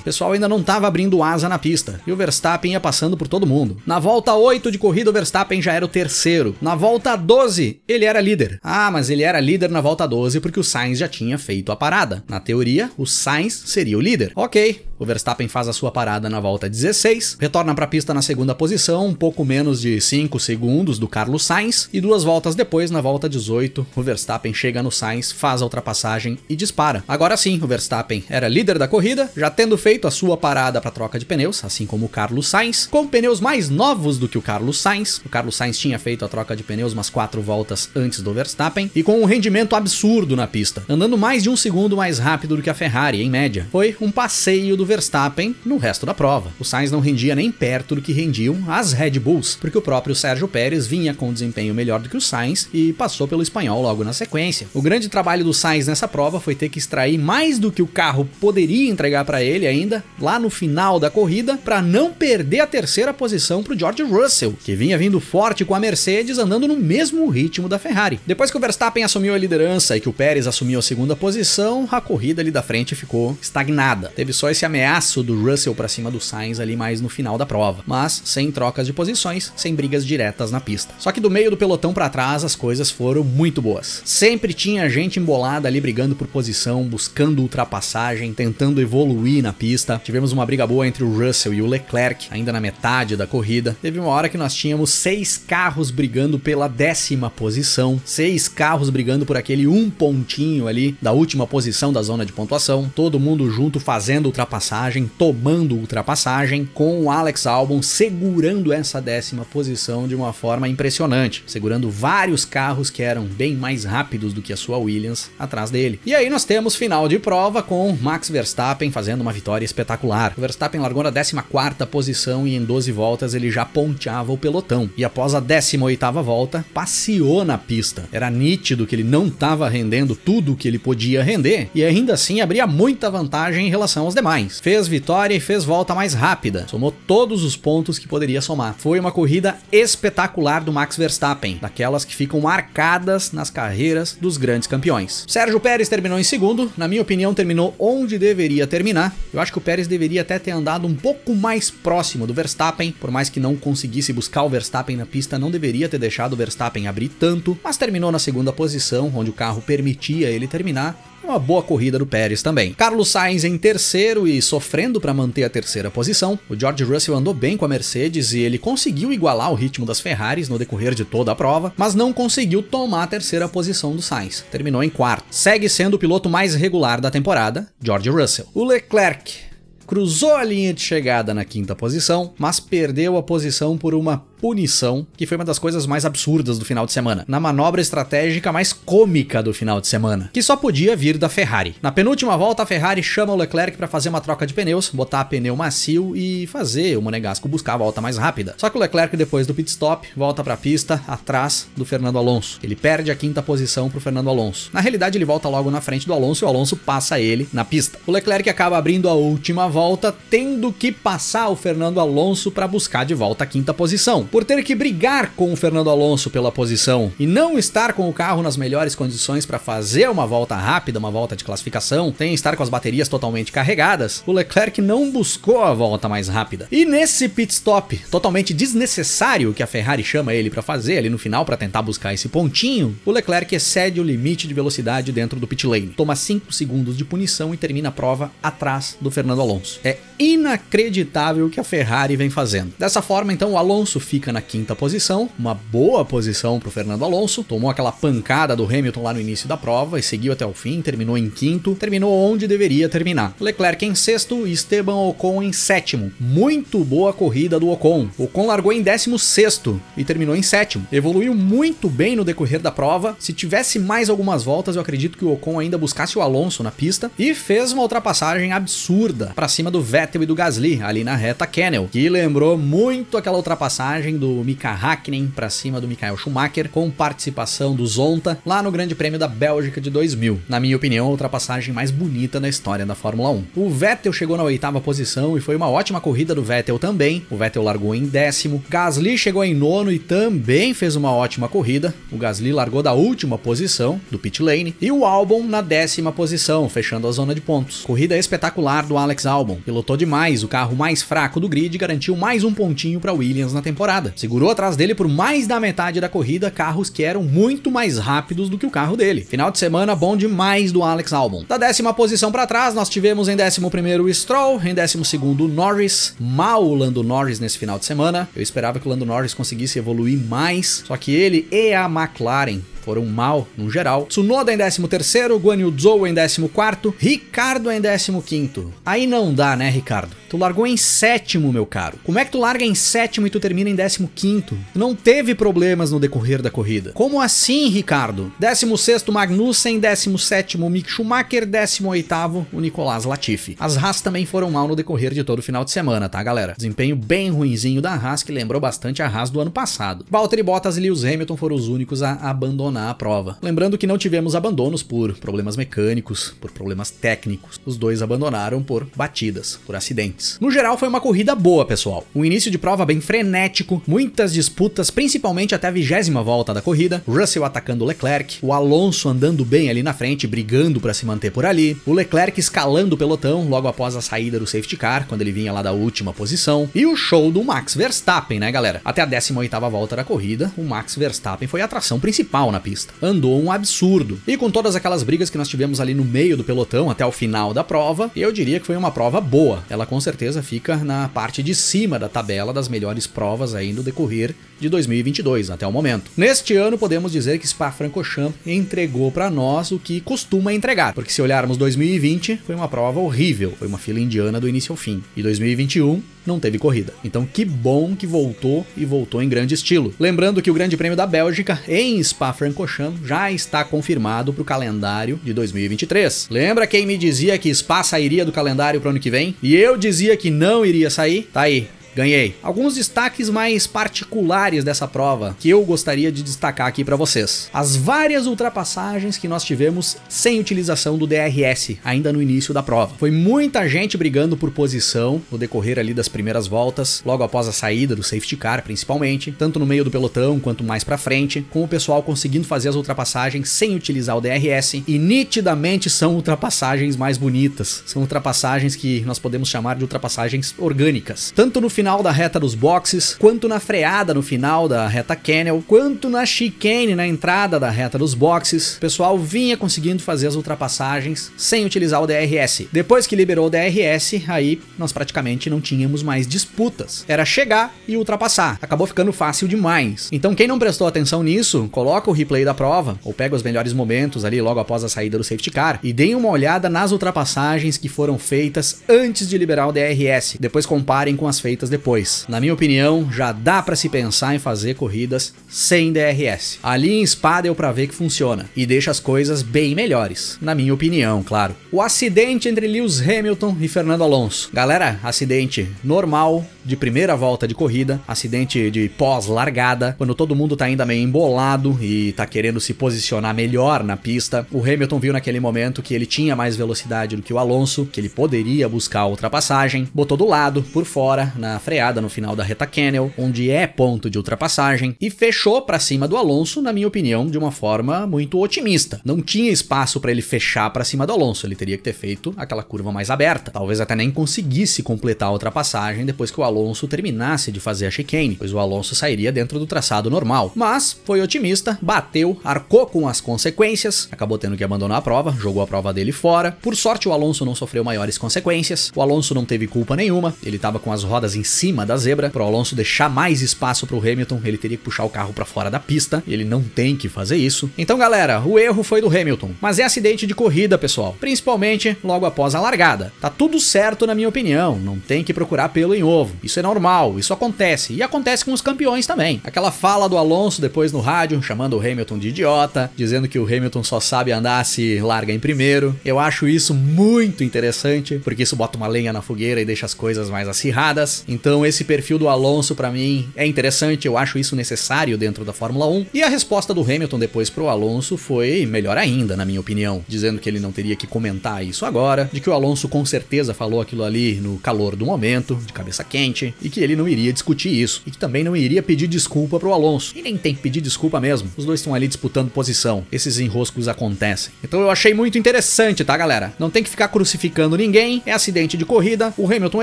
O 0.00 0.04
pessoal 0.04 0.32
ainda 0.32 0.48
não 0.48 0.60
estava 0.60 0.86
abrindo 0.86 1.22
asa 1.22 1.48
na 1.48 1.58
pista. 1.58 2.00
E 2.06 2.12
o 2.12 2.16
Verstappen 2.16 2.72
ia 2.72 2.80
passando 2.80 3.16
por 3.16 3.28
todo 3.28 3.46
mundo. 3.46 3.76
Na 3.86 3.98
volta 3.98 4.34
8 4.34 4.70
de 4.70 4.78
corrida, 4.78 5.10
o 5.10 5.12
Verstappen 5.12 5.60
já 5.60 5.72
era 5.72 5.84
o 5.84 5.88
terceiro. 5.88 6.54
Na 6.60 6.74
volta 6.74 7.16
12, 7.16 7.80
ele 7.86 8.04
era 8.04 8.20
líder. 8.20 8.58
Ah, 8.62 8.90
mas 8.90 9.10
ele 9.10 9.22
era 9.22 9.40
líder 9.40 9.70
na 9.70 9.80
volta 9.80 10.06
12 10.06 10.40
porque 10.40 10.60
o 10.60 10.64
Sainz 10.64 10.98
já 10.98 11.08
tinha 11.08 11.38
feito 11.38 11.72
a 11.72 11.76
parada. 11.76 12.22
Na 12.28 12.40
teoria, 12.40 12.90
o 12.96 13.06
Sainz 13.06 13.62
seria 13.66 13.98
o 13.98 14.00
líder. 14.00 14.32
Ok, 14.34 14.84
o 15.00 15.06
Verstappen 15.06 15.48
faz 15.48 15.66
a 15.66 15.72
sua 15.72 15.90
parada 15.90 16.28
na 16.28 16.38
volta 16.38 16.68
16, 16.68 17.38
retorna 17.40 17.74
para 17.74 17.86
a 17.86 17.88
pista 17.88 18.12
na 18.12 18.20
segunda 18.20 18.54
posição, 18.54 19.06
um 19.06 19.14
pouco 19.14 19.46
menos 19.46 19.80
de 19.80 19.98
5 19.98 20.38
segundos 20.38 20.98
do 20.98 21.08
Carlos 21.08 21.42
Sainz, 21.42 21.88
e 21.90 22.02
duas 22.02 22.22
voltas 22.22 22.54
depois, 22.54 22.90
na 22.90 23.00
volta 23.00 23.26
18, 23.26 23.86
o 23.96 24.02
Verstappen 24.02 24.52
chega 24.52 24.82
no 24.82 24.92
Sainz, 24.92 25.32
faz 25.32 25.62
a 25.62 25.64
ultrapassagem 25.64 26.38
e 26.50 26.54
dispara. 26.54 27.02
Agora 27.08 27.34
sim, 27.38 27.58
o 27.62 27.66
Verstappen 27.66 28.22
era 28.28 28.46
líder 28.46 28.78
da 28.78 28.86
corrida, 28.86 29.30
já 29.34 29.48
tendo 29.48 29.78
feito 29.78 30.06
a 30.06 30.10
sua 30.10 30.36
parada 30.36 30.82
para 30.82 30.90
troca 30.90 31.18
de 31.18 31.24
pneus, 31.24 31.64
assim 31.64 31.86
como 31.86 32.04
o 32.04 32.08
Carlos 32.08 32.46
Sainz, 32.46 32.86
com 32.86 33.06
pneus 33.06 33.40
mais 33.40 33.70
novos 33.70 34.18
do 34.18 34.28
que 34.28 34.36
o 34.36 34.42
Carlos 34.42 34.78
Sainz. 34.78 35.22
O 35.24 35.30
Carlos 35.30 35.56
Sainz 35.56 35.78
tinha 35.78 35.98
feito 35.98 36.26
a 36.26 36.28
troca 36.28 36.54
de 36.54 36.62
pneus 36.62 36.92
umas 36.92 37.08
quatro 37.08 37.40
voltas 37.40 37.88
antes 37.96 38.20
do 38.20 38.34
Verstappen 38.34 38.90
e 38.94 39.02
com 39.02 39.18
um 39.22 39.24
rendimento 39.24 39.74
absurdo 39.74 40.36
na 40.36 40.46
pista, 40.46 40.84
andando 40.86 41.16
mais 41.16 41.42
de 41.42 41.48
um 41.48 41.56
segundo 41.56 41.96
mais 41.96 42.18
rápido 42.18 42.56
do 42.56 42.62
que 42.62 42.68
a 42.68 42.74
Ferrari, 42.74 43.22
em 43.22 43.30
média. 43.30 43.66
Foi 43.72 43.96
um 43.98 44.10
passeio 44.10 44.76
do 44.76 44.89
Verstappen 44.90 45.54
no 45.64 45.76
resto 45.76 46.04
da 46.04 46.12
prova. 46.12 46.50
O 46.58 46.64
Sainz 46.64 46.90
não 46.90 46.98
rendia 46.98 47.36
nem 47.36 47.52
perto 47.52 47.94
do 47.94 48.02
que 48.02 48.12
rendiam 48.12 48.58
as 48.66 48.92
Red 48.92 49.20
Bulls, 49.20 49.56
porque 49.60 49.78
o 49.78 49.80
próprio 49.80 50.16
Sérgio 50.16 50.48
Pérez 50.48 50.84
vinha 50.84 51.14
com 51.14 51.28
um 51.28 51.32
desempenho 51.32 51.72
melhor 51.72 52.00
do 52.00 52.08
que 52.08 52.16
o 52.16 52.20
Sainz 52.20 52.68
e 52.74 52.92
passou 52.92 53.28
pelo 53.28 53.40
espanhol 53.40 53.80
logo 53.80 54.02
na 54.02 54.12
sequência. 54.12 54.66
O 54.74 54.82
grande 54.82 55.08
trabalho 55.08 55.44
do 55.44 55.54
Sainz 55.54 55.86
nessa 55.86 56.08
prova 56.08 56.40
foi 56.40 56.56
ter 56.56 56.68
que 56.68 56.80
extrair 56.80 57.16
mais 57.16 57.56
do 57.60 57.70
que 57.70 57.82
o 57.82 57.86
carro 57.86 58.28
poderia 58.40 58.90
entregar 58.90 59.24
para 59.24 59.44
ele 59.44 59.64
ainda 59.64 60.02
lá 60.20 60.40
no 60.40 60.50
final 60.50 60.98
da 60.98 61.08
corrida 61.08 61.56
para 61.56 61.80
não 61.80 62.12
perder 62.12 62.58
a 62.58 62.66
terceira 62.66 63.14
posição 63.14 63.62
para 63.62 63.74
o 63.74 63.78
George 63.78 64.02
Russell, 64.02 64.56
que 64.64 64.74
vinha 64.74 64.98
vindo 64.98 65.20
forte 65.20 65.64
com 65.64 65.74
a 65.74 65.78
Mercedes 65.78 66.36
andando 66.36 66.66
no 66.66 66.76
mesmo 66.76 67.28
ritmo 67.28 67.68
da 67.68 67.78
Ferrari. 67.78 68.18
Depois 68.26 68.50
que 68.50 68.56
o 68.56 68.60
Verstappen 68.60 69.04
assumiu 69.04 69.34
a 69.34 69.38
liderança 69.38 69.96
e 69.96 70.00
que 70.00 70.08
o 70.08 70.12
Pérez 70.12 70.48
assumiu 70.48 70.80
a 70.80 70.82
segunda 70.82 71.14
posição, 71.14 71.86
a 71.92 72.00
corrida 72.00 72.42
ali 72.42 72.50
da 72.50 72.62
frente 72.62 72.96
ficou 72.96 73.38
estagnada. 73.40 74.12
Teve 74.16 74.32
só 74.32 74.50
esse 74.50 74.66
ameaço 74.66 74.79
do 75.24 75.42
Russell 75.42 75.74
para 75.74 75.88
cima 75.88 76.10
do 76.10 76.20
Sainz 76.20 76.58
ali 76.58 76.76
mais 76.76 77.00
no 77.00 77.08
final 77.08 77.36
da 77.36 77.44
prova, 77.44 77.82
mas 77.86 78.22
sem 78.24 78.50
trocas 78.50 78.86
de 78.86 78.92
posições, 78.92 79.52
sem 79.56 79.74
brigas 79.74 80.06
diretas 80.06 80.50
na 80.50 80.60
pista. 80.60 80.94
Só 80.98 81.12
que 81.12 81.20
do 81.20 81.30
meio 81.30 81.50
do 81.50 81.56
pelotão 81.56 81.92
para 81.92 82.08
trás 82.08 82.44
as 82.44 82.56
coisas 82.56 82.90
foram 82.90 83.22
muito 83.22 83.60
boas. 83.60 84.02
Sempre 84.04 84.54
tinha 84.54 84.88
gente 84.88 85.18
embolada 85.18 85.68
ali 85.68 85.80
brigando 85.80 86.16
por 86.16 86.26
posição, 86.26 86.84
buscando 86.84 87.42
ultrapassagem, 87.42 88.32
tentando 88.32 88.80
evoluir 88.80 89.42
na 89.42 89.52
pista. 89.52 90.00
Tivemos 90.02 90.32
uma 90.32 90.46
briga 90.46 90.66
boa 90.66 90.86
entre 90.86 91.04
o 91.04 91.18
Russell 91.18 91.54
e 91.54 91.62
o 91.62 91.66
Leclerc, 91.66 92.28
ainda 92.30 92.52
na 92.52 92.60
metade 92.60 93.16
da 93.16 93.26
corrida. 93.26 93.76
Teve 93.82 93.98
uma 93.98 94.08
hora 94.08 94.28
que 94.28 94.38
nós 94.38 94.54
tínhamos 94.54 94.90
seis 94.90 95.36
carros 95.36 95.90
brigando 95.90 96.38
pela 96.38 96.68
décima 96.68 97.30
posição, 97.30 98.00
seis 98.04 98.48
carros 98.48 98.90
brigando 98.90 99.26
por 99.26 99.36
aquele 99.36 99.66
um 99.66 99.90
pontinho 99.90 100.66
ali 100.66 100.96
da 101.00 101.12
última 101.12 101.46
posição 101.46 101.92
da 101.92 102.02
zona 102.02 102.24
de 102.24 102.32
pontuação, 102.32 102.90
todo 102.94 103.20
mundo 103.20 103.50
junto 103.50 103.78
fazendo 103.78 104.26
ultrapassagem, 104.26 104.69
tomando 105.18 105.76
ultrapassagem, 105.76 106.64
com 106.64 107.02
o 107.02 107.10
Alex 107.10 107.46
Albon 107.46 107.82
segurando 107.82 108.72
essa 108.72 109.00
décima 109.00 109.44
posição 109.44 110.06
de 110.06 110.14
uma 110.14 110.32
forma 110.32 110.68
impressionante, 110.68 111.42
segurando 111.46 111.90
vários 111.90 112.44
carros 112.44 112.90
que 112.90 113.02
eram 113.02 113.24
bem 113.24 113.54
mais 113.54 113.84
rápidos 113.84 114.32
do 114.32 114.42
que 114.42 114.52
a 114.52 114.56
sua 114.56 114.78
Williams 114.78 115.30
atrás 115.38 115.70
dele. 115.70 116.00
E 116.06 116.14
aí 116.14 116.30
nós 116.30 116.44
temos 116.44 116.76
final 116.76 117.08
de 117.08 117.18
prova 117.18 117.62
com 117.62 117.96
Max 118.00 118.28
Verstappen 118.28 118.90
fazendo 118.90 119.22
uma 119.22 119.32
vitória 119.32 119.64
espetacular. 119.64 120.34
O 120.36 120.40
Verstappen 120.40 120.80
largou 120.80 121.02
na 121.02 121.10
14 121.10 121.40
quarta 121.50 121.86
posição 121.86 122.46
e 122.46 122.54
em 122.54 122.64
12 122.64 122.92
voltas 122.92 123.34
ele 123.34 123.50
já 123.50 123.64
ponteava 123.64 124.32
o 124.32 124.38
pelotão. 124.38 124.88
E 124.96 125.04
após 125.04 125.34
a 125.34 125.40
18 125.40 125.82
oitava 125.84 126.22
volta, 126.22 126.64
passeou 126.72 127.44
na 127.44 127.58
pista. 127.58 128.04
Era 128.12 128.30
nítido 128.30 128.86
que 128.86 128.94
ele 128.94 129.04
não 129.04 129.26
estava 129.26 129.68
rendendo 129.68 130.14
tudo 130.14 130.52
o 130.52 130.56
que 130.56 130.68
ele 130.68 130.78
podia 130.78 131.22
render 131.22 131.70
e 131.74 131.82
ainda 131.82 132.14
assim 132.14 132.40
abria 132.40 132.66
muita 132.66 133.10
vantagem 133.10 133.66
em 133.66 133.70
relação 133.70 134.04
aos 134.04 134.14
demais. 134.14 134.59
Fez 134.60 134.86
vitória 134.86 135.34
e 135.34 135.40
fez 135.40 135.64
volta 135.64 135.94
mais 135.94 136.12
rápida, 136.12 136.66
somou 136.68 136.92
todos 136.92 137.44
os 137.44 137.56
pontos 137.56 137.98
que 137.98 138.06
poderia 138.06 138.42
somar. 138.42 138.74
Foi 138.76 139.00
uma 139.00 139.10
corrida 139.10 139.56
espetacular 139.72 140.62
do 140.62 140.70
Max 140.70 140.98
Verstappen, 140.98 141.58
daquelas 141.58 142.04
que 142.04 142.14
ficam 142.14 142.40
marcadas 142.40 143.32
nas 143.32 143.48
carreiras 143.48 144.18
dos 144.20 144.36
grandes 144.36 144.68
campeões. 144.68 145.24
Sérgio 145.26 145.58
Pérez 145.58 145.88
terminou 145.88 146.18
em 146.18 146.22
segundo, 146.22 146.70
na 146.76 146.86
minha 146.86 147.00
opinião, 147.00 147.32
terminou 147.32 147.74
onde 147.78 148.18
deveria 148.18 148.66
terminar. 148.66 149.16
Eu 149.32 149.40
acho 149.40 149.50
que 149.50 149.56
o 149.56 149.62
Pérez 149.62 149.88
deveria 149.88 150.20
até 150.20 150.38
ter 150.38 150.50
andado 150.50 150.86
um 150.86 150.94
pouco 150.94 151.34
mais 151.34 151.70
próximo 151.70 152.26
do 152.26 152.34
Verstappen, 152.34 152.92
por 152.92 153.10
mais 153.10 153.30
que 153.30 153.40
não 153.40 153.56
conseguisse 153.56 154.12
buscar 154.12 154.42
o 154.42 154.50
Verstappen 154.50 154.94
na 154.94 155.06
pista, 155.06 155.38
não 155.38 155.50
deveria 155.50 155.88
ter 155.88 155.98
deixado 155.98 156.34
o 156.34 156.36
Verstappen 156.36 156.86
abrir 156.86 157.08
tanto, 157.08 157.58
mas 157.64 157.78
terminou 157.78 158.12
na 158.12 158.18
segunda 158.18 158.52
posição, 158.52 159.10
onde 159.16 159.30
o 159.30 159.34
carro 159.34 159.62
permitia 159.62 160.28
ele 160.28 160.46
terminar 160.46 161.09
uma 161.22 161.38
boa 161.38 161.62
corrida 161.62 161.98
do 161.98 162.06
Pérez 162.06 162.42
também. 162.42 162.72
Carlos 162.72 163.08
Sainz 163.08 163.44
em 163.44 163.56
terceiro 163.56 164.26
e 164.26 164.40
sofrendo 164.40 165.00
para 165.00 165.14
manter 165.14 165.44
a 165.44 165.50
terceira 165.50 165.90
posição. 165.90 166.38
O 166.48 166.58
George 166.58 166.84
Russell 166.84 167.14
andou 167.14 167.34
bem 167.34 167.56
com 167.56 167.64
a 167.64 167.68
Mercedes 167.68 168.32
e 168.32 168.40
ele 168.40 168.58
conseguiu 168.58 169.12
igualar 169.12 169.50
o 169.50 169.54
ritmo 169.54 169.86
das 169.86 170.00
Ferraris 170.00 170.48
no 170.48 170.58
decorrer 170.58 170.94
de 170.94 171.04
toda 171.04 171.32
a 171.32 171.36
prova, 171.36 171.72
mas 171.76 171.94
não 171.94 172.12
conseguiu 172.12 172.62
tomar 172.62 173.04
a 173.04 173.06
terceira 173.06 173.48
posição 173.48 173.94
do 173.94 174.02
Sainz. 174.02 174.44
Terminou 174.50 174.82
em 174.82 174.90
quarto. 174.90 175.24
Segue 175.30 175.68
sendo 175.68 175.94
o 175.94 175.98
piloto 175.98 176.28
mais 176.28 176.54
regular 176.54 177.00
da 177.00 177.10
temporada, 177.10 177.68
George 177.82 178.10
Russell. 178.10 178.46
O 178.54 178.64
Leclerc 178.64 179.50
cruzou 179.90 180.36
a 180.36 180.44
linha 180.44 180.72
de 180.72 180.80
chegada 180.80 181.34
na 181.34 181.44
quinta 181.44 181.74
posição, 181.74 182.32
mas 182.38 182.60
perdeu 182.60 183.16
a 183.16 183.22
posição 183.24 183.76
por 183.76 183.92
uma 183.92 184.24
punição, 184.40 185.06
que 185.16 185.26
foi 185.26 185.36
uma 185.36 185.44
das 185.44 185.58
coisas 185.58 185.86
mais 185.86 186.04
absurdas 186.06 186.58
do 186.58 186.64
final 186.64 186.86
de 186.86 186.92
semana, 186.92 187.24
na 187.28 187.38
manobra 187.38 187.80
estratégica 187.80 188.50
mais 188.50 188.72
cômica 188.72 189.42
do 189.42 189.52
final 189.52 189.80
de 189.80 189.86
semana, 189.86 190.30
que 190.32 190.42
só 190.42 190.56
podia 190.56 190.96
vir 190.96 191.18
da 191.18 191.28
Ferrari. 191.28 191.76
Na 191.82 191.92
penúltima 191.92 192.36
volta, 192.36 192.62
a 192.62 192.66
Ferrari 192.66 193.02
chama 193.02 193.34
o 193.34 193.36
Leclerc 193.36 193.76
para 193.76 193.86
fazer 193.86 194.08
uma 194.08 194.20
troca 194.20 194.46
de 194.46 194.54
pneus, 194.54 194.88
botar 194.88 195.26
pneu 195.26 195.54
macio 195.54 196.16
e 196.16 196.46
fazer 196.46 196.96
o 196.96 197.02
Monegasco 197.02 197.48
buscar 197.48 197.74
a 197.74 197.78
volta 197.78 198.00
mais 198.00 198.16
rápida. 198.16 198.54
Só 198.56 198.70
que 198.70 198.78
o 198.78 198.80
Leclerc, 198.80 199.14
depois 199.16 199.46
do 199.46 199.54
pit 199.54 199.68
stop, 199.68 200.08
volta 200.16 200.42
para 200.42 200.54
a 200.54 200.56
pista 200.56 201.02
atrás 201.06 201.68
do 201.76 201.84
Fernando 201.84 202.16
Alonso. 202.16 202.58
Ele 202.62 202.74
perde 202.74 203.10
a 203.10 203.14
quinta 203.14 203.42
posição 203.42 203.90
pro 203.90 204.00
Fernando 204.00 204.30
Alonso. 204.30 204.70
Na 204.72 204.80
realidade, 204.80 205.18
ele 205.18 205.24
volta 205.24 205.48
logo 205.48 205.70
na 205.70 205.82
frente 205.82 206.06
do 206.06 206.14
Alonso 206.14 206.44
e 206.44 206.46
o 206.46 206.48
Alonso 206.48 206.76
passa 206.76 207.20
ele 207.20 207.46
na 207.52 207.64
pista. 207.64 207.98
O 208.06 208.12
Leclerc 208.12 208.48
acaba 208.48 208.78
abrindo 208.78 209.08
a 209.08 209.12
última 209.12 209.68
volta, 209.68 210.14
tendo 210.30 210.72
que 210.72 210.90
passar 210.90 211.48
o 211.48 211.56
Fernando 211.56 212.00
Alonso 212.00 212.50
para 212.50 212.66
buscar 212.66 213.04
de 213.04 213.14
volta 213.14 213.44
a 213.44 213.46
quinta 213.46 213.74
posição 213.74 214.29
por 214.30 214.44
ter 214.44 214.62
que 214.62 214.74
brigar 214.74 215.32
com 215.34 215.52
o 215.52 215.56
Fernando 215.56 215.90
Alonso 215.90 216.30
pela 216.30 216.52
posição 216.52 217.12
e 217.18 217.26
não 217.26 217.58
estar 217.58 217.92
com 217.92 218.08
o 218.08 218.12
carro 218.12 218.42
nas 218.42 218.56
melhores 218.56 218.94
condições 218.94 219.44
para 219.44 219.58
fazer 219.58 220.08
uma 220.08 220.26
volta 220.26 220.54
rápida, 220.56 220.98
uma 220.98 221.10
volta 221.10 221.34
de 221.34 221.44
classificação, 221.44 222.12
tem 222.12 222.32
estar 222.32 222.56
com 222.56 222.62
as 222.62 222.68
baterias 222.68 223.08
totalmente 223.08 223.52
carregadas, 223.52 224.22
o 224.26 224.32
Leclerc 224.32 224.80
não 224.80 225.10
buscou 225.10 225.62
a 225.62 225.74
volta 225.74 226.08
mais 226.08 226.28
rápida. 226.28 226.68
E 226.70 226.84
nesse 226.84 227.28
pit 227.28 227.52
stop 227.52 227.96
totalmente 228.10 228.54
desnecessário 228.54 229.52
que 229.52 229.62
a 229.62 229.66
Ferrari 229.66 230.04
chama 230.04 230.34
ele 230.34 230.50
para 230.50 230.62
fazer 230.62 230.98
ali 230.98 231.10
no 231.10 231.18
final 231.18 231.44
para 231.44 231.56
tentar 231.56 231.82
buscar 231.82 232.14
esse 232.14 232.28
pontinho, 232.28 232.96
o 233.04 233.10
Leclerc 233.10 233.54
excede 233.54 234.00
o 234.00 234.04
limite 234.04 234.46
de 234.46 234.54
velocidade 234.54 235.12
dentro 235.12 235.40
do 235.40 235.46
pit 235.46 235.66
lane, 235.66 235.94
toma 235.96 236.14
5 236.14 236.52
segundos 236.52 236.96
de 236.96 237.04
punição 237.04 237.52
e 237.52 237.56
termina 237.56 237.88
a 237.88 237.92
prova 237.92 238.30
atrás 238.42 238.96
do 239.00 239.10
Fernando 239.10 239.40
Alonso. 239.40 239.80
É 239.82 239.98
inacreditável 240.18 241.46
o 241.46 241.50
que 241.50 241.58
a 241.58 241.64
Ferrari 241.64 242.14
vem 242.14 242.28
fazendo. 242.28 242.72
Dessa 242.78 243.00
forma, 243.00 243.32
então, 243.32 243.52
o 243.52 243.58
Alonso 243.58 243.98
fica 243.98 244.19
fica 244.20 244.34
na 244.34 244.42
quinta 244.42 244.76
posição, 244.76 245.30
uma 245.38 245.54
boa 245.54 246.04
posição 246.04 246.60
para 246.60 246.68
o 246.68 246.70
Fernando 246.70 247.06
Alonso, 247.06 247.42
tomou 247.42 247.70
aquela 247.70 247.90
pancada 247.90 248.54
do 248.54 248.66
Hamilton 248.66 249.02
lá 249.02 249.14
no 249.14 249.20
início 249.20 249.48
da 249.48 249.56
prova 249.56 249.98
e 249.98 250.02
seguiu 250.02 250.30
até 250.30 250.44
o 250.44 250.52
fim, 250.52 250.82
terminou 250.82 251.16
em 251.16 251.30
quinto, 251.30 251.74
terminou 251.74 252.12
onde 252.12 252.46
deveria 252.46 252.86
terminar. 252.86 253.34
Leclerc 253.40 253.82
em 253.86 253.94
sexto 253.94 254.46
e 254.46 254.52
Esteban 254.52 254.94
Ocon 254.94 255.42
em 255.42 255.54
sétimo. 255.54 256.12
Muito 256.20 256.84
boa 256.84 257.14
corrida 257.14 257.58
do 257.58 257.70
Ocon. 257.70 258.10
Ocon 258.18 258.46
largou 258.46 258.74
em 258.74 258.82
décimo 258.82 259.18
sexto 259.18 259.80
e 259.96 260.04
terminou 260.04 260.36
em 260.36 260.42
sétimo. 260.42 260.86
Evoluiu 260.92 261.34
muito 261.34 261.88
bem 261.88 262.14
no 262.14 262.24
decorrer 262.24 262.60
da 262.60 262.70
prova. 262.70 263.16
Se 263.18 263.32
tivesse 263.32 263.78
mais 263.78 264.10
algumas 264.10 264.44
voltas, 264.44 264.76
eu 264.76 264.82
acredito 264.82 265.16
que 265.16 265.24
o 265.24 265.32
Ocon 265.32 265.58
ainda 265.58 265.78
buscasse 265.78 266.18
o 266.18 266.20
Alonso 266.20 266.62
na 266.62 266.70
pista 266.70 267.10
e 267.18 267.34
fez 267.34 267.72
uma 267.72 267.80
ultrapassagem 267.80 268.52
absurda 268.52 269.32
para 269.34 269.48
cima 269.48 269.70
do 269.70 269.80
Vettel 269.80 270.24
e 270.24 270.26
do 270.26 270.34
Gasly 270.34 270.82
ali 270.82 271.04
na 271.04 271.16
reta 271.16 271.46
Kennel, 271.46 271.88
que 271.90 272.06
lembrou 272.10 272.58
muito 272.58 273.16
aquela 273.16 273.38
ultrapassagem 273.38 274.09
do 274.16 274.44
Mika 274.44 274.70
Hakkinen 274.70 275.28
para 275.34 275.50
cima 275.50 275.80
do 275.80 275.88
Michael 275.88 276.16
Schumacher 276.16 276.68
com 276.68 276.90
participação 276.90 277.74
do 277.74 277.86
Zonta 277.86 278.38
lá 278.44 278.62
no 278.62 278.70
Grande 278.70 278.94
Prêmio 278.94 279.18
da 279.18 279.28
Bélgica 279.28 279.80
de 279.80 279.90
2000. 279.90 280.40
Na 280.48 280.60
minha 280.60 280.76
opinião, 280.76 281.06
a 281.06 281.10
ultrapassagem 281.10 281.74
mais 281.74 281.90
bonita 281.90 282.40
na 282.40 282.48
história 282.48 282.86
da 282.86 282.94
Fórmula 282.94 283.30
1. 283.30 283.44
O 283.56 283.70
Vettel 283.70 284.12
chegou 284.12 284.36
na 284.36 284.42
oitava 284.42 284.80
posição 284.80 285.36
e 285.36 285.40
foi 285.40 285.56
uma 285.56 285.68
ótima 285.68 286.00
corrida 286.00 286.34
do 286.34 286.42
Vettel 286.42 286.78
também. 286.78 287.24
O 287.30 287.36
Vettel 287.36 287.62
largou 287.62 287.94
em 287.94 288.06
décimo. 288.06 288.62
Gasly 288.68 289.18
chegou 289.18 289.44
em 289.44 289.54
nono 289.54 289.92
e 289.92 289.98
também 289.98 290.72
fez 290.74 290.96
uma 290.96 291.12
ótima 291.12 291.48
corrida. 291.48 291.94
O 292.10 292.16
Gasly 292.16 292.52
largou 292.52 292.82
da 292.82 292.92
última 292.92 293.36
posição 293.36 294.00
do 294.10 294.18
pit 294.18 294.42
lane 294.42 294.74
e 294.80 294.90
o 294.90 295.04
Albon 295.04 295.44
na 295.44 295.60
décima 295.60 296.12
posição, 296.12 296.68
fechando 296.68 297.06
a 297.06 297.12
zona 297.12 297.34
de 297.34 297.40
pontos. 297.40 297.82
Corrida 297.82 298.16
espetacular 298.16 298.86
do 298.86 298.96
Alex 298.96 299.26
Albon. 299.26 299.58
Pilotou 299.64 299.96
demais, 299.96 300.42
o 300.42 300.48
carro 300.48 300.76
mais 300.76 301.02
fraco 301.02 301.40
do 301.40 301.48
grid 301.48 301.76
garantiu 301.76 302.16
mais 302.16 302.44
um 302.44 302.52
pontinho 302.52 303.00
para 303.00 303.12
Williams 303.12 303.52
na 303.52 303.62
temporada. 303.62 303.99
Segurou 304.16 304.50
atrás 304.50 304.76
dele 304.76 304.94
por 304.94 305.08
mais 305.08 305.46
da 305.46 305.60
metade 305.60 306.00
da 306.00 306.08
corrida 306.08 306.50
carros 306.50 306.88
que 306.88 307.02
eram 307.02 307.22
muito 307.22 307.70
mais 307.70 307.98
rápidos 307.98 308.48
do 308.48 308.58
que 308.58 308.66
o 308.66 308.70
carro 308.70 308.96
dele. 308.96 309.22
Final 309.28 309.50
de 309.50 309.58
semana 309.58 309.94
bom 309.94 310.16
demais 310.16 310.72
do 310.72 310.82
Alex 310.82 311.12
Albon. 311.12 311.44
Da 311.48 311.58
décima 311.58 311.92
posição 311.92 312.32
para 312.32 312.46
trás, 312.46 312.74
nós 312.74 312.88
tivemos 312.88 313.28
em 313.28 313.36
décimo 313.36 313.70
primeiro 313.70 314.04
o 314.04 314.14
Stroll, 314.14 314.60
em 314.64 314.74
décimo 314.74 315.04
segundo 315.04 315.44
o 315.44 315.48
Norris. 315.48 316.14
Mal 316.18 316.64
o 316.64 316.74
Lando 316.74 317.02
Norris 317.02 317.40
nesse 317.40 317.58
final 317.58 317.78
de 317.78 317.84
semana. 317.84 318.28
Eu 318.34 318.42
esperava 318.42 318.78
que 318.78 318.86
o 318.86 318.90
Lando 318.90 319.06
Norris 319.06 319.34
conseguisse 319.34 319.78
evoluir 319.78 320.18
mais, 320.18 320.84
só 320.86 320.96
que 320.96 321.12
ele 321.12 321.46
e 321.50 321.74
a 321.74 321.84
McLaren 321.86 322.60
foram 322.84 323.04
mal 323.06 323.46
no 323.56 323.70
geral. 323.70 324.06
Tsunoda 324.06 324.52
em 324.52 324.58
13º, 324.58 325.38
Guan 325.40 325.56
Yu 325.56 325.74
Zhou 325.78 326.06
em 326.06 326.14
14º, 326.14 326.94
Ricardo 326.98 327.70
em 327.70 327.80
15º. 327.80 328.68
Aí 328.84 329.06
não 329.06 329.32
dá, 329.32 329.56
né, 329.56 329.70
Ricardo? 329.70 330.20
Tu 330.28 330.36
largou 330.36 330.64
em 330.64 330.76
sétimo, 330.76 331.52
meu 331.52 331.66
caro. 331.66 331.98
Como 332.04 332.16
é 332.16 332.24
que 332.24 332.30
tu 332.30 332.38
larga 332.38 332.64
em 332.64 332.74
sétimo 332.74 333.26
e 333.26 333.30
tu 333.30 333.40
termina 333.40 333.68
em 333.68 333.74
15º? 333.74 334.44
Tu 334.72 334.78
não 334.78 334.94
teve 334.94 335.34
problemas 335.34 335.90
no 335.90 335.98
decorrer 335.98 336.40
da 336.40 336.50
corrida. 336.50 336.92
Como 336.92 337.20
assim, 337.20 337.68
Ricardo? 337.68 338.32
16º 338.40 339.10
Magnussen, 339.10 339.80
17º 339.80 340.70
Mick 340.70 340.88
Schumacher, 340.88 341.44
18º 341.44 342.46
o 342.52 342.60
Nicolas 342.60 343.04
Latifi. 343.04 343.56
As 343.58 343.76
Haas 343.76 344.00
também 344.00 344.24
foram 344.24 344.52
mal 344.52 344.68
no 344.68 344.76
decorrer 344.76 345.12
de 345.12 345.24
todo 345.24 345.40
o 345.40 345.42
final 345.42 345.64
de 345.64 345.72
semana, 345.72 346.08
tá, 346.08 346.22
galera? 346.22 346.54
Desempenho 346.56 346.94
bem 346.94 347.30
ruinzinho 347.30 347.82
da 347.82 347.92
Haas 347.92 348.22
que 348.22 348.30
lembrou 348.30 348.60
bastante 348.60 349.02
a 349.02 349.08
Haas 349.08 349.30
do 349.30 349.40
ano 349.40 349.50
passado. 349.50 350.06
Valtteri 350.08 350.44
Bottas 350.44 350.76
e 350.76 350.80
Lewis 350.80 351.04
Hamilton 351.04 351.36
foram 351.36 351.56
os 351.56 351.66
únicos 351.66 352.04
a 352.04 352.12
abandonar 352.12 352.69
a 352.76 352.94
prova. 352.94 353.36
Lembrando 353.42 353.76
que 353.76 353.86
não 353.86 353.98
tivemos 353.98 354.34
abandonos 354.34 354.82
por 354.82 355.14
problemas 355.14 355.56
mecânicos, 355.56 356.34
por 356.40 356.50
problemas 356.50 356.90
técnicos. 356.90 357.60
Os 357.64 357.76
dois 357.76 358.02
abandonaram 358.02 358.62
por 358.62 358.86
batidas, 358.94 359.58
por 359.66 359.74
acidentes. 359.74 360.38
No 360.40 360.50
geral, 360.50 360.78
foi 360.78 360.88
uma 360.88 361.00
corrida 361.00 361.34
boa, 361.34 361.64
pessoal. 361.64 362.06
Um 362.14 362.24
início 362.24 362.50
de 362.50 362.58
prova 362.58 362.84
bem 362.84 363.00
frenético, 363.00 363.82
muitas 363.86 364.32
disputas, 364.32 364.90
principalmente 364.90 365.54
até 365.54 365.68
a 365.68 365.72
vigésima 365.72 366.22
volta 366.22 366.54
da 366.54 366.62
corrida. 366.62 367.02
Russell 367.06 367.44
atacando 367.44 367.84
Leclerc, 367.84 368.38
o 368.42 368.52
Alonso 368.52 369.08
andando 369.08 369.44
bem 369.44 369.70
ali 369.70 369.82
na 369.82 369.92
frente, 369.92 370.26
brigando 370.26 370.80
para 370.80 370.94
se 370.94 371.06
manter 371.06 371.30
por 371.30 371.44
ali, 371.44 371.76
o 371.86 371.92
Leclerc 371.92 372.38
escalando 372.38 372.94
o 372.94 372.98
pelotão 372.98 373.48
logo 373.48 373.68
após 373.68 373.96
a 373.96 374.00
saída 374.00 374.38
do 374.38 374.46
safety 374.46 374.76
car, 374.76 375.06
quando 375.08 375.22
ele 375.22 375.32
vinha 375.32 375.52
lá 375.52 375.62
da 375.62 375.72
última 375.72 376.12
posição, 376.12 376.68
e 376.74 376.86
o 376.86 376.96
show 376.96 377.30
do 377.30 377.42
Max 377.42 377.74
Verstappen, 377.74 378.38
né, 378.38 378.52
galera? 378.52 378.80
Até 378.84 379.02
a 379.02 379.06
18ª 379.06 379.70
volta 379.70 379.96
da 379.96 380.04
corrida, 380.04 380.52
o 380.56 380.62
Max 380.62 380.94
Verstappen 380.94 381.48
foi 381.48 381.62
a 381.62 381.64
atração 381.64 381.98
principal 381.98 382.52
na 382.52 382.59
pista. 382.60 382.92
Andou 383.02 383.42
um 383.42 383.50
absurdo. 383.50 384.20
E 384.26 384.36
com 384.36 384.50
todas 384.50 384.76
aquelas 384.76 385.02
brigas 385.02 385.30
que 385.30 385.38
nós 385.38 385.48
tivemos 385.48 385.80
ali 385.80 385.94
no 385.94 386.04
meio 386.04 386.36
do 386.36 386.44
pelotão 386.44 386.90
até 386.90 387.04
o 387.04 387.12
final 387.12 387.52
da 387.54 387.64
prova, 387.64 388.10
eu 388.14 388.32
diria 388.32 388.60
que 388.60 388.66
foi 388.66 388.76
uma 388.76 388.90
prova 388.90 389.20
boa. 389.20 389.64
Ela 389.68 389.86
com 389.86 390.00
certeza 390.00 390.42
fica 390.42 390.76
na 390.76 391.08
parte 391.08 391.42
de 391.42 391.54
cima 391.54 391.98
da 391.98 392.08
tabela 392.08 392.52
das 392.52 392.68
melhores 392.68 393.06
provas 393.06 393.54
aí 393.54 393.72
no 393.72 393.82
decorrer 393.82 394.34
de 394.60 394.68
2022 394.68 395.50
até 395.50 395.66
o 395.66 395.72
momento. 395.72 396.10
Neste 396.16 396.54
ano 396.54 396.76
podemos 396.76 397.10
dizer 397.10 397.38
que 397.38 397.48
Spa-Francorchamps 397.48 398.38
entregou 398.46 399.10
para 399.10 399.30
nós 399.30 399.72
o 399.72 399.78
que 399.78 400.00
costuma 400.00 400.52
entregar, 400.52 400.92
porque 400.92 401.10
se 401.10 401.22
olharmos 401.22 401.56
2020 401.56 402.42
foi 402.46 402.54
uma 402.54 402.68
prova 402.68 403.00
horrível, 403.00 403.54
foi 403.58 403.66
uma 403.66 403.78
fila 403.78 403.98
indiana 403.98 404.38
do 404.38 404.48
início 404.48 404.72
ao 404.72 404.76
fim. 404.76 405.02
E 405.16 405.22
2021 405.22 406.02
não 406.30 406.38
teve 406.38 406.58
corrida. 406.58 406.94
Então 407.04 407.26
que 407.26 407.44
bom 407.44 407.96
que 407.96 408.06
voltou 408.06 408.64
e 408.76 408.84
voltou 408.84 409.20
em 409.20 409.28
grande 409.28 409.54
estilo. 409.54 409.92
Lembrando 409.98 410.40
que 410.40 410.50
o 410.50 410.54
Grande 410.54 410.76
Prêmio 410.76 410.96
da 410.96 411.06
Bélgica 411.06 411.60
em 411.66 412.00
Spa-Francorchamps 412.02 413.06
já 413.06 413.32
está 413.32 413.64
confirmado 413.64 414.32
para 414.32 414.42
o 414.42 414.44
calendário 414.44 415.20
de 415.24 415.32
2023. 415.32 416.28
Lembra 416.30 416.66
quem 416.66 416.86
me 416.86 416.96
dizia 416.96 417.36
que 417.36 417.52
Spa 417.52 417.82
sairia 417.82 418.24
do 418.24 418.32
calendário 418.32 418.80
para 418.80 418.88
o 418.88 418.90
ano 418.90 419.00
que 419.00 419.10
vem? 419.10 419.34
E 419.42 419.56
eu 419.56 419.76
dizia 419.76 420.16
que 420.16 420.30
não 420.30 420.64
iria 420.64 420.88
sair? 420.88 421.28
Tá 421.32 421.42
aí, 421.42 421.68
ganhei. 421.94 422.34
Alguns 422.42 422.74
destaques 422.74 423.28
mais 423.28 423.66
particulares 423.66 424.64
dessa 424.64 424.86
prova 424.86 425.36
que 425.38 425.48
eu 425.48 425.62
gostaria 425.64 426.10
de 426.10 426.22
destacar 426.22 426.66
aqui 426.66 426.84
para 426.84 426.96
vocês. 426.96 427.48
As 427.52 427.76
várias 427.76 428.26
ultrapassagens 428.26 429.16
que 429.16 429.28
nós 429.28 429.44
tivemos 429.44 429.96
sem 430.08 430.40
utilização 430.40 430.96
do 430.96 431.06
DRS, 431.06 431.76
ainda 431.84 432.12
no 432.12 432.22
início 432.22 432.54
da 432.54 432.62
prova. 432.62 432.94
Foi 432.98 433.10
muita 433.10 433.68
gente 433.68 433.96
brigando 433.96 434.36
por 434.36 434.50
posição 434.50 435.20
no 435.30 435.38
decorrer 435.38 435.78
ali 435.78 435.94
das 435.94 436.08
primeiras 436.08 436.46
voltas, 436.46 437.02
logo 437.04 437.22
após 437.22 437.48
a 437.48 437.52
saída 437.52 437.96
do 437.96 438.02
safety 438.02 438.36
car, 438.36 438.62
principalmente, 438.62 439.32
tanto 439.32 439.58
no 439.58 439.66
meio 439.66 439.84
do 439.84 439.90
pelotão 439.90 440.38
quanto 440.40 440.64
mais 440.64 440.84
para 440.84 440.98
frente, 440.98 441.46
com 441.50 441.62
o 441.62 441.68
pessoal 441.68 442.02
conseguindo 442.02 442.46
fazer 442.46 442.68
as 442.68 442.76
ultrapassagens 442.76 443.48
sem 443.48 443.74
utilizar 443.74 444.16
o 444.16 444.20
DRS 444.20 444.82
e 444.86 444.98
nitidamente 444.98 445.90
são 445.90 446.14
ultrapassagens 446.14 446.96
mais 446.96 447.18
bonitas. 447.18 447.82
São 447.86 448.02
ultrapassagens 448.02 448.76
que 448.76 449.00
nós 449.02 449.18
podemos 449.18 449.48
chamar 449.48 449.76
de 449.76 449.82
ultrapassagens 449.82 450.54
orgânicas. 450.58 451.32
Tanto 451.34 451.60
no 451.60 451.68
final 451.80 452.02
da 452.02 452.10
reta 452.10 452.38
dos 452.38 452.54
boxes, 452.54 453.16
quanto 453.18 453.48
na 453.48 453.58
freada 453.58 454.12
no 454.12 454.20
final 454.20 454.68
da 454.68 454.86
reta 454.86 455.16
Kennel, 455.16 455.64
quanto 455.66 456.10
na 456.10 456.26
chicane 456.26 456.94
na 456.94 457.06
entrada 457.06 457.58
da 457.58 457.70
reta 457.70 457.96
dos 457.96 458.12
boxes, 458.12 458.76
o 458.76 458.80
pessoal 458.80 459.18
vinha 459.18 459.56
conseguindo 459.56 460.02
fazer 460.02 460.26
as 460.26 460.34
ultrapassagens 460.34 461.32
sem 461.38 461.64
utilizar 461.64 462.02
o 462.02 462.06
DRS. 462.06 462.66
Depois 462.70 463.06
que 463.06 463.16
liberou 463.16 463.46
o 463.46 463.50
DRS, 463.50 464.22
aí 464.28 464.60
nós 464.78 464.92
praticamente 464.92 465.48
não 465.48 465.58
tínhamos 465.58 466.02
mais 466.02 466.26
disputas. 466.26 467.02
Era 467.08 467.24
chegar 467.24 467.74
e 467.88 467.96
ultrapassar. 467.96 468.58
Acabou 468.60 468.86
ficando 468.86 469.10
fácil 469.10 469.48
demais. 469.48 470.10
Então 470.12 470.34
quem 470.34 470.46
não 470.46 470.58
prestou 470.58 470.86
atenção 470.86 471.22
nisso, 471.22 471.66
coloca 471.72 472.10
o 472.10 472.12
replay 472.12 472.44
da 472.44 472.52
prova 472.52 472.98
ou 473.02 473.14
pega 473.14 473.34
os 473.34 473.42
melhores 473.42 473.72
momentos 473.72 474.22
ali 474.22 474.38
logo 474.42 474.60
após 474.60 474.84
a 474.84 474.88
saída 474.90 475.16
do 475.16 475.24
safety 475.24 475.50
car 475.50 475.80
e 475.82 475.94
deem 475.94 476.14
uma 476.14 476.28
olhada 476.28 476.68
nas 476.68 476.92
ultrapassagens 476.92 477.78
que 477.78 477.88
foram 477.88 478.18
feitas 478.18 478.82
antes 478.86 479.26
de 479.26 479.38
liberar 479.38 479.66
o 479.66 479.72
DRS. 479.72 480.36
Depois 480.38 480.66
comparem 480.66 481.16
com 481.16 481.26
as 481.26 481.40
feitas 481.40 481.69
depois. 481.70 482.24
Na 482.28 482.40
minha 482.40 482.52
opinião, 482.52 483.10
já 483.10 483.32
dá 483.32 483.62
para 483.62 483.76
se 483.76 483.88
pensar 483.88 484.34
em 484.34 484.38
fazer 484.38 484.74
corridas 484.74 485.32
sem 485.48 485.92
DRS. 485.92 486.58
Ali 486.62 487.00
em 487.00 487.06
Spa 487.06 487.40
deu 487.40 487.54
para 487.54 487.72
ver 487.72 487.86
que 487.86 487.94
funciona 487.94 488.50
e 488.54 488.66
deixa 488.66 488.90
as 488.90 489.00
coisas 489.00 489.42
bem 489.42 489.74
melhores, 489.74 490.36
na 490.40 490.54
minha 490.54 490.74
opinião, 490.74 491.22
claro. 491.22 491.54
O 491.72 491.80
acidente 491.80 492.48
entre 492.48 492.66
Lewis 492.66 493.00
Hamilton 493.00 493.56
e 493.60 493.68
Fernando 493.68 494.02
Alonso. 494.02 494.50
Galera, 494.52 494.98
acidente 495.02 495.68
normal 495.82 496.44
de 496.64 496.76
primeira 496.76 497.16
volta 497.16 497.48
de 497.48 497.54
corrida, 497.54 498.00
acidente 498.06 498.70
de 498.70 498.88
pós-largada, 498.88 499.94
quando 499.96 500.14
todo 500.14 500.36
mundo 500.36 500.56
tá 500.56 500.66
ainda 500.66 500.84
meio 500.84 501.02
embolado 501.02 501.78
e 501.80 502.12
tá 502.12 502.26
querendo 502.26 502.60
se 502.60 502.74
posicionar 502.74 503.34
melhor 503.34 503.82
na 503.82 503.96
pista. 503.96 504.46
O 504.50 504.62
Hamilton 504.62 504.98
viu 504.98 505.12
naquele 505.12 505.40
momento 505.40 505.82
que 505.82 505.94
ele 505.94 506.06
tinha 506.06 506.36
mais 506.36 506.56
velocidade 506.56 507.16
do 507.16 507.22
que 507.22 507.32
o 507.32 507.38
Alonso, 507.38 507.86
que 507.86 508.00
ele 508.00 508.08
poderia 508.08 508.68
buscar 508.68 509.00
a 509.00 509.06
ultrapassagem, 509.06 509.88
botou 509.94 510.16
do 510.16 510.26
lado, 510.26 510.62
por 510.62 510.84
fora, 510.84 511.32
na 511.36 511.58
freada 511.60 512.00
no 512.00 512.08
final 512.08 512.34
da 512.34 512.42
reta 512.42 512.66
Kennel, 512.66 513.12
onde 513.16 513.50
é 513.50 513.66
ponto 513.66 514.10
de 514.10 514.18
ultrapassagem, 514.18 514.96
e 515.00 515.10
fechou 515.10 515.62
para 515.62 515.78
cima 515.78 516.08
do 516.08 516.16
Alonso, 516.16 516.60
na 516.60 516.72
minha 516.72 516.88
opinião, 516.88 517.26
de 517.26 517.38
uma 517.38 517.52
forma 517.52 518.06
muito 518.06 518.40
otimista. 518.40 519.00
Não 519.04 519.20
tinha 519.20 519.52
espaço 519.52 520.00
para 520.00 520.10
ele 520.10 520.22
fechar 520.22 520.68
para 520.70 520.84
cima 520.84 521.06
do 521.06 521.12
Alonso, 521.12 521.46
ele 521.46 521.54
teria 521.54 521.76
que 521.76 521.84
ter 521.84 521.92
feito 521.92 522.34
aquela 522.36 522.62
curva 522.62 522.90
mais 522.90 523.10
aberta. 523.10 523.50
Talvez 523.50 523.80
até 523.80 523.94
nem 523.94 524.10
conseguisse 524.10 524.82
completar 524.82 525.28
a 525.28 525.32
ultrapassagem 525.32 526.04
depois 526.04 526.30
que 526.30 526.40
o 526.40 526.44
Alonso 526.44 526.88
terminasse 526.88 527.52
de 527.52 527.60
fazer 527.60 527.86
a 527.86 527.90
chicane, 527.90 528.36
pois 528.36 528.52
o 528.52 528.58
Alonso 528.58 528.94
sairia 528.94 529.30
dentro 529.30 529.58
do 529.58 529.66
traçado 529.66 530.10
normal. 530.10 530.52
Mas 530.54 530.96
foi 531.04 531.20
otimista, 531.20 531.78
bateu, 531.80 532.40
arcou 532.42 532.86
com 532.86 533.06
as 533.06 533.20
consequências, 533.20 534.08
acabou 534.10 534.38
tendo 534.38 534.56
que 534.56 534.64
abandonar 534.64 534.98
a 534.98 535.02
prova, 535.02 535.32
jogou 535.38 535.62
a 535.62 535.66
prova 535.66 535.92
dele 535.92 536.12
fora. 536.12 536.56
Por 536.62 536.74
sorte, 536.74 537.08
o 537.08 537.12
Alonso 537.12 537.44
não 537.44 537.54
sofreu 537.54 537.84
maiores 537.84 538.18
consequências. 538.18 538.90
O 538.94 539.02
Alonso 539.02 539.34
não 539.34 539.44
teve 539.44 539.66
culpa 539.66 539.96
nenhuma, 539.96 540.34
ele 540.42 540.56
estava 540.56 540.78
com 540.78 540.92
as 540.92 541.02
rodas 541.02 541.34
em 541.34 541.44
cima 541.50 541.84
da 541.84 541.96
zebra, 541.96 542.30
pro 542.30 542.44
Alonso 542.44 542.74
deixar 542.74 543.10
mais 543.10 543.42
espaço 543.42 543.86
pro 543.86 543.98
Hamilton, 543.98 544.40
ele 544.44 544.56
teria 544.56 544.76
que 544.76 544.84
puxar 544.84 545.04
o 545.04 545.10
carro 545.10 545.32
para 545.32 545.44
fora 545.44 545.70
da 545.70 545.80
pista, 545.80 546.22
ele 546.26 546.44
não 546.44 546.62
tem 546.62 546.96
que 546.96 547.08
fazer 547.08 547.36
isso. 547.36 547.70
Então, 547.76 547.98
galera, 547.98 548.40
o 548.40 548.58
erro 548.58 548.82
foi 548.82 549.00
do 549.00 549.08
Hamilton, 549.08 549.50
mas 549.60 549.78
é 549.78 549.84
acidente 549.84 550.26
de 550.26 550.34
corrida, 550.34 550.78
pessoal, 550.78 551.16
principalmente 551.20 551.96
logo 552.02 552.24
após 552.24 552.54
a 552.54 552.60
largada. 552.60 553.12
Tá 553.20 553.28
tudo 553.28 553.58
certo 553.58 554.06
na 554.06 554.14
minha 554.14 554.28
opinião, 554.28 554.78
não 554.78 554.98
tem 554.98 555.24
que 555.24 555.34
procurar 555.34 555.70
pelo 555.70 555.94
em 555.94 556.02
ovo. 556.02 556.36
Isso 556.42 556.58
é 556.58 556.62
normal, 556.62 557.18
isso 557.18 557.32
acontece 557.32 557.92
e 557.92 558.02
acontece 558.02 558.44
com 558.44 558.52
os 558.52 558.60
campeões 558.60 559.06
também. 559.06 559.40
Aquela 559.44 559.72
fala 559.72 560.08
do 560.08 560.16
Alonso 560.16 560.60
depois 560.60 560.92
no 560.92 561.00
rádio, 561.00 561.42
chamando 561.42 561.76
o 561.76 561.80
Hamilton 561.80 562.18
de 562.18 562.28
idiota, 562.28 562.90
dizendo 562.96 563.28
que 563.28 563.38
o 563.38 563.44
Hamilton 563.44 563.82
só 563.82 563.98
sabe 563.98 564.30
andar 564.32 564.64
se 564.64 565.00
larga 565.00 565.32
em 565.32 565.40
primeiro. 565.40 565.98
Eu 566.04 566.18
acho 566.18 566.46
isso 566.46 566.72
muito 566.72 567.42
interessante, 567.42 568.20
porque 568.22 568.42
isso 568.42 568.56
bota 568.56 568.76
uma 568.76 568.86
lenha 568.86 569.12
na 569.12 569.22
fogueira 569.22 569.60
e 569.60 569.64
deixa 569.64 569.86
as 569.86 569.94
coisas 569.94 570.30
mais 570.30 570.48
acirradas. 570.48 571.24
Então 571.26 571.39
esse 571.66 571.84
perfil 571.84 572.18
do 572.18 572.28
Alonso 572.28 572.74
para 572.74 572.90
mim 572.90 573.28
é 573.36 573.46
interessante, 573.46 574.06
eu 574.06 574.16
acho 574.16 574.38
isso 574.38 574.56
necessário 574.56 575.16
dentro 575.16 575.44
da 575.44 575.52
Fórmula 575.52 575.86
1. 575.86 576.06
E 576.14 576.22
a 576.22 576.28
resposta 576.28 576.74
do 576.74 576.82
Hamilton 576.82 577.18
depois 577.18 577.50
pro 577.50 577.68
Alonso 577.68 578.16
foi 578.16 578.66
melhor 578.66 578.96
ainda, 578.96 579.36
na 579.36 579.44
minha 579.44 579.60
opinião, 579.60 580.04
dizendo 580.08 580.40
que 580.40 580.48
ele 580.48 580.60
não 580.60 580.72
teria 580.72 580.96
que 580.96 581.06
comentar 581.06 581.64
isso 581.64 581.84
agora, 581.84 582.28
de 582.32 582.40
que 582.40 582.50
o 582.50 582.52
Alonso 582.52 582.88
com 582.88 583.04
certeza 583.04 583.54
falou 583.54 583.80
aquilo 583.80 584.04
ali 584.04 584.34
no 584.40 584.58
calor 584.58 584.96
do 584.96 585.06
momento, 585.06 585.54
de 585.66 585.72
cabeça 585.72 586.04
quente, 586.04 586.54
e 586.60 586.68
que 586.68 586.80
ele 586.80 586.96
não 586.96 587.08
iria 587.08 587.32
discutir 587.32 587.70
isso, 587.70 588.02
e 588.06 588.10
que 588.10 588.18
também 588.18 588.42
não 588.42 588.56
iria 588.56 588.82
pedir 588.82 589.06
desculpa 589.06 589.58
pro 589.58 589.72
Alonso. 589.72 590.12
E 590.16 590.22
nem 590.22 590.36
tem 590.36 590.54
que 590.54 590.60
pedir 590.60 590.80
desculpa 590.80 591.20
mesmo. 591.20 591.50
Os 591.56 591.64
dois 591.64 591.80
estão 591.80 591.94
ali 591.94 592.08
disputando 592.08 592.50
posição. 592.50 593.04
Esses 593.12 593.38
enroscos 593.38 593.88
acontecem. 593.88 594.52
Então 594.62 594.80
eu 594.80 594.90
achei 594.90 595.14
muito 595.14 595.38
interessante, 595.38 596.04
tá, 596.04 596.16
galera? 596.16 596.52
Não 596.58 596.70
tem 596.70 596.82
que 596.82 596.90
ficar 596.90 597.08
crucificando 597.08 597.76
ninguém. 597.76 598.22
É 598.26 598.32
acidente 598.32 598.76
de 598.76 598.84
corrida. 598.84 599.32
O 599.36 599.46
Hamilton 599.46 599.82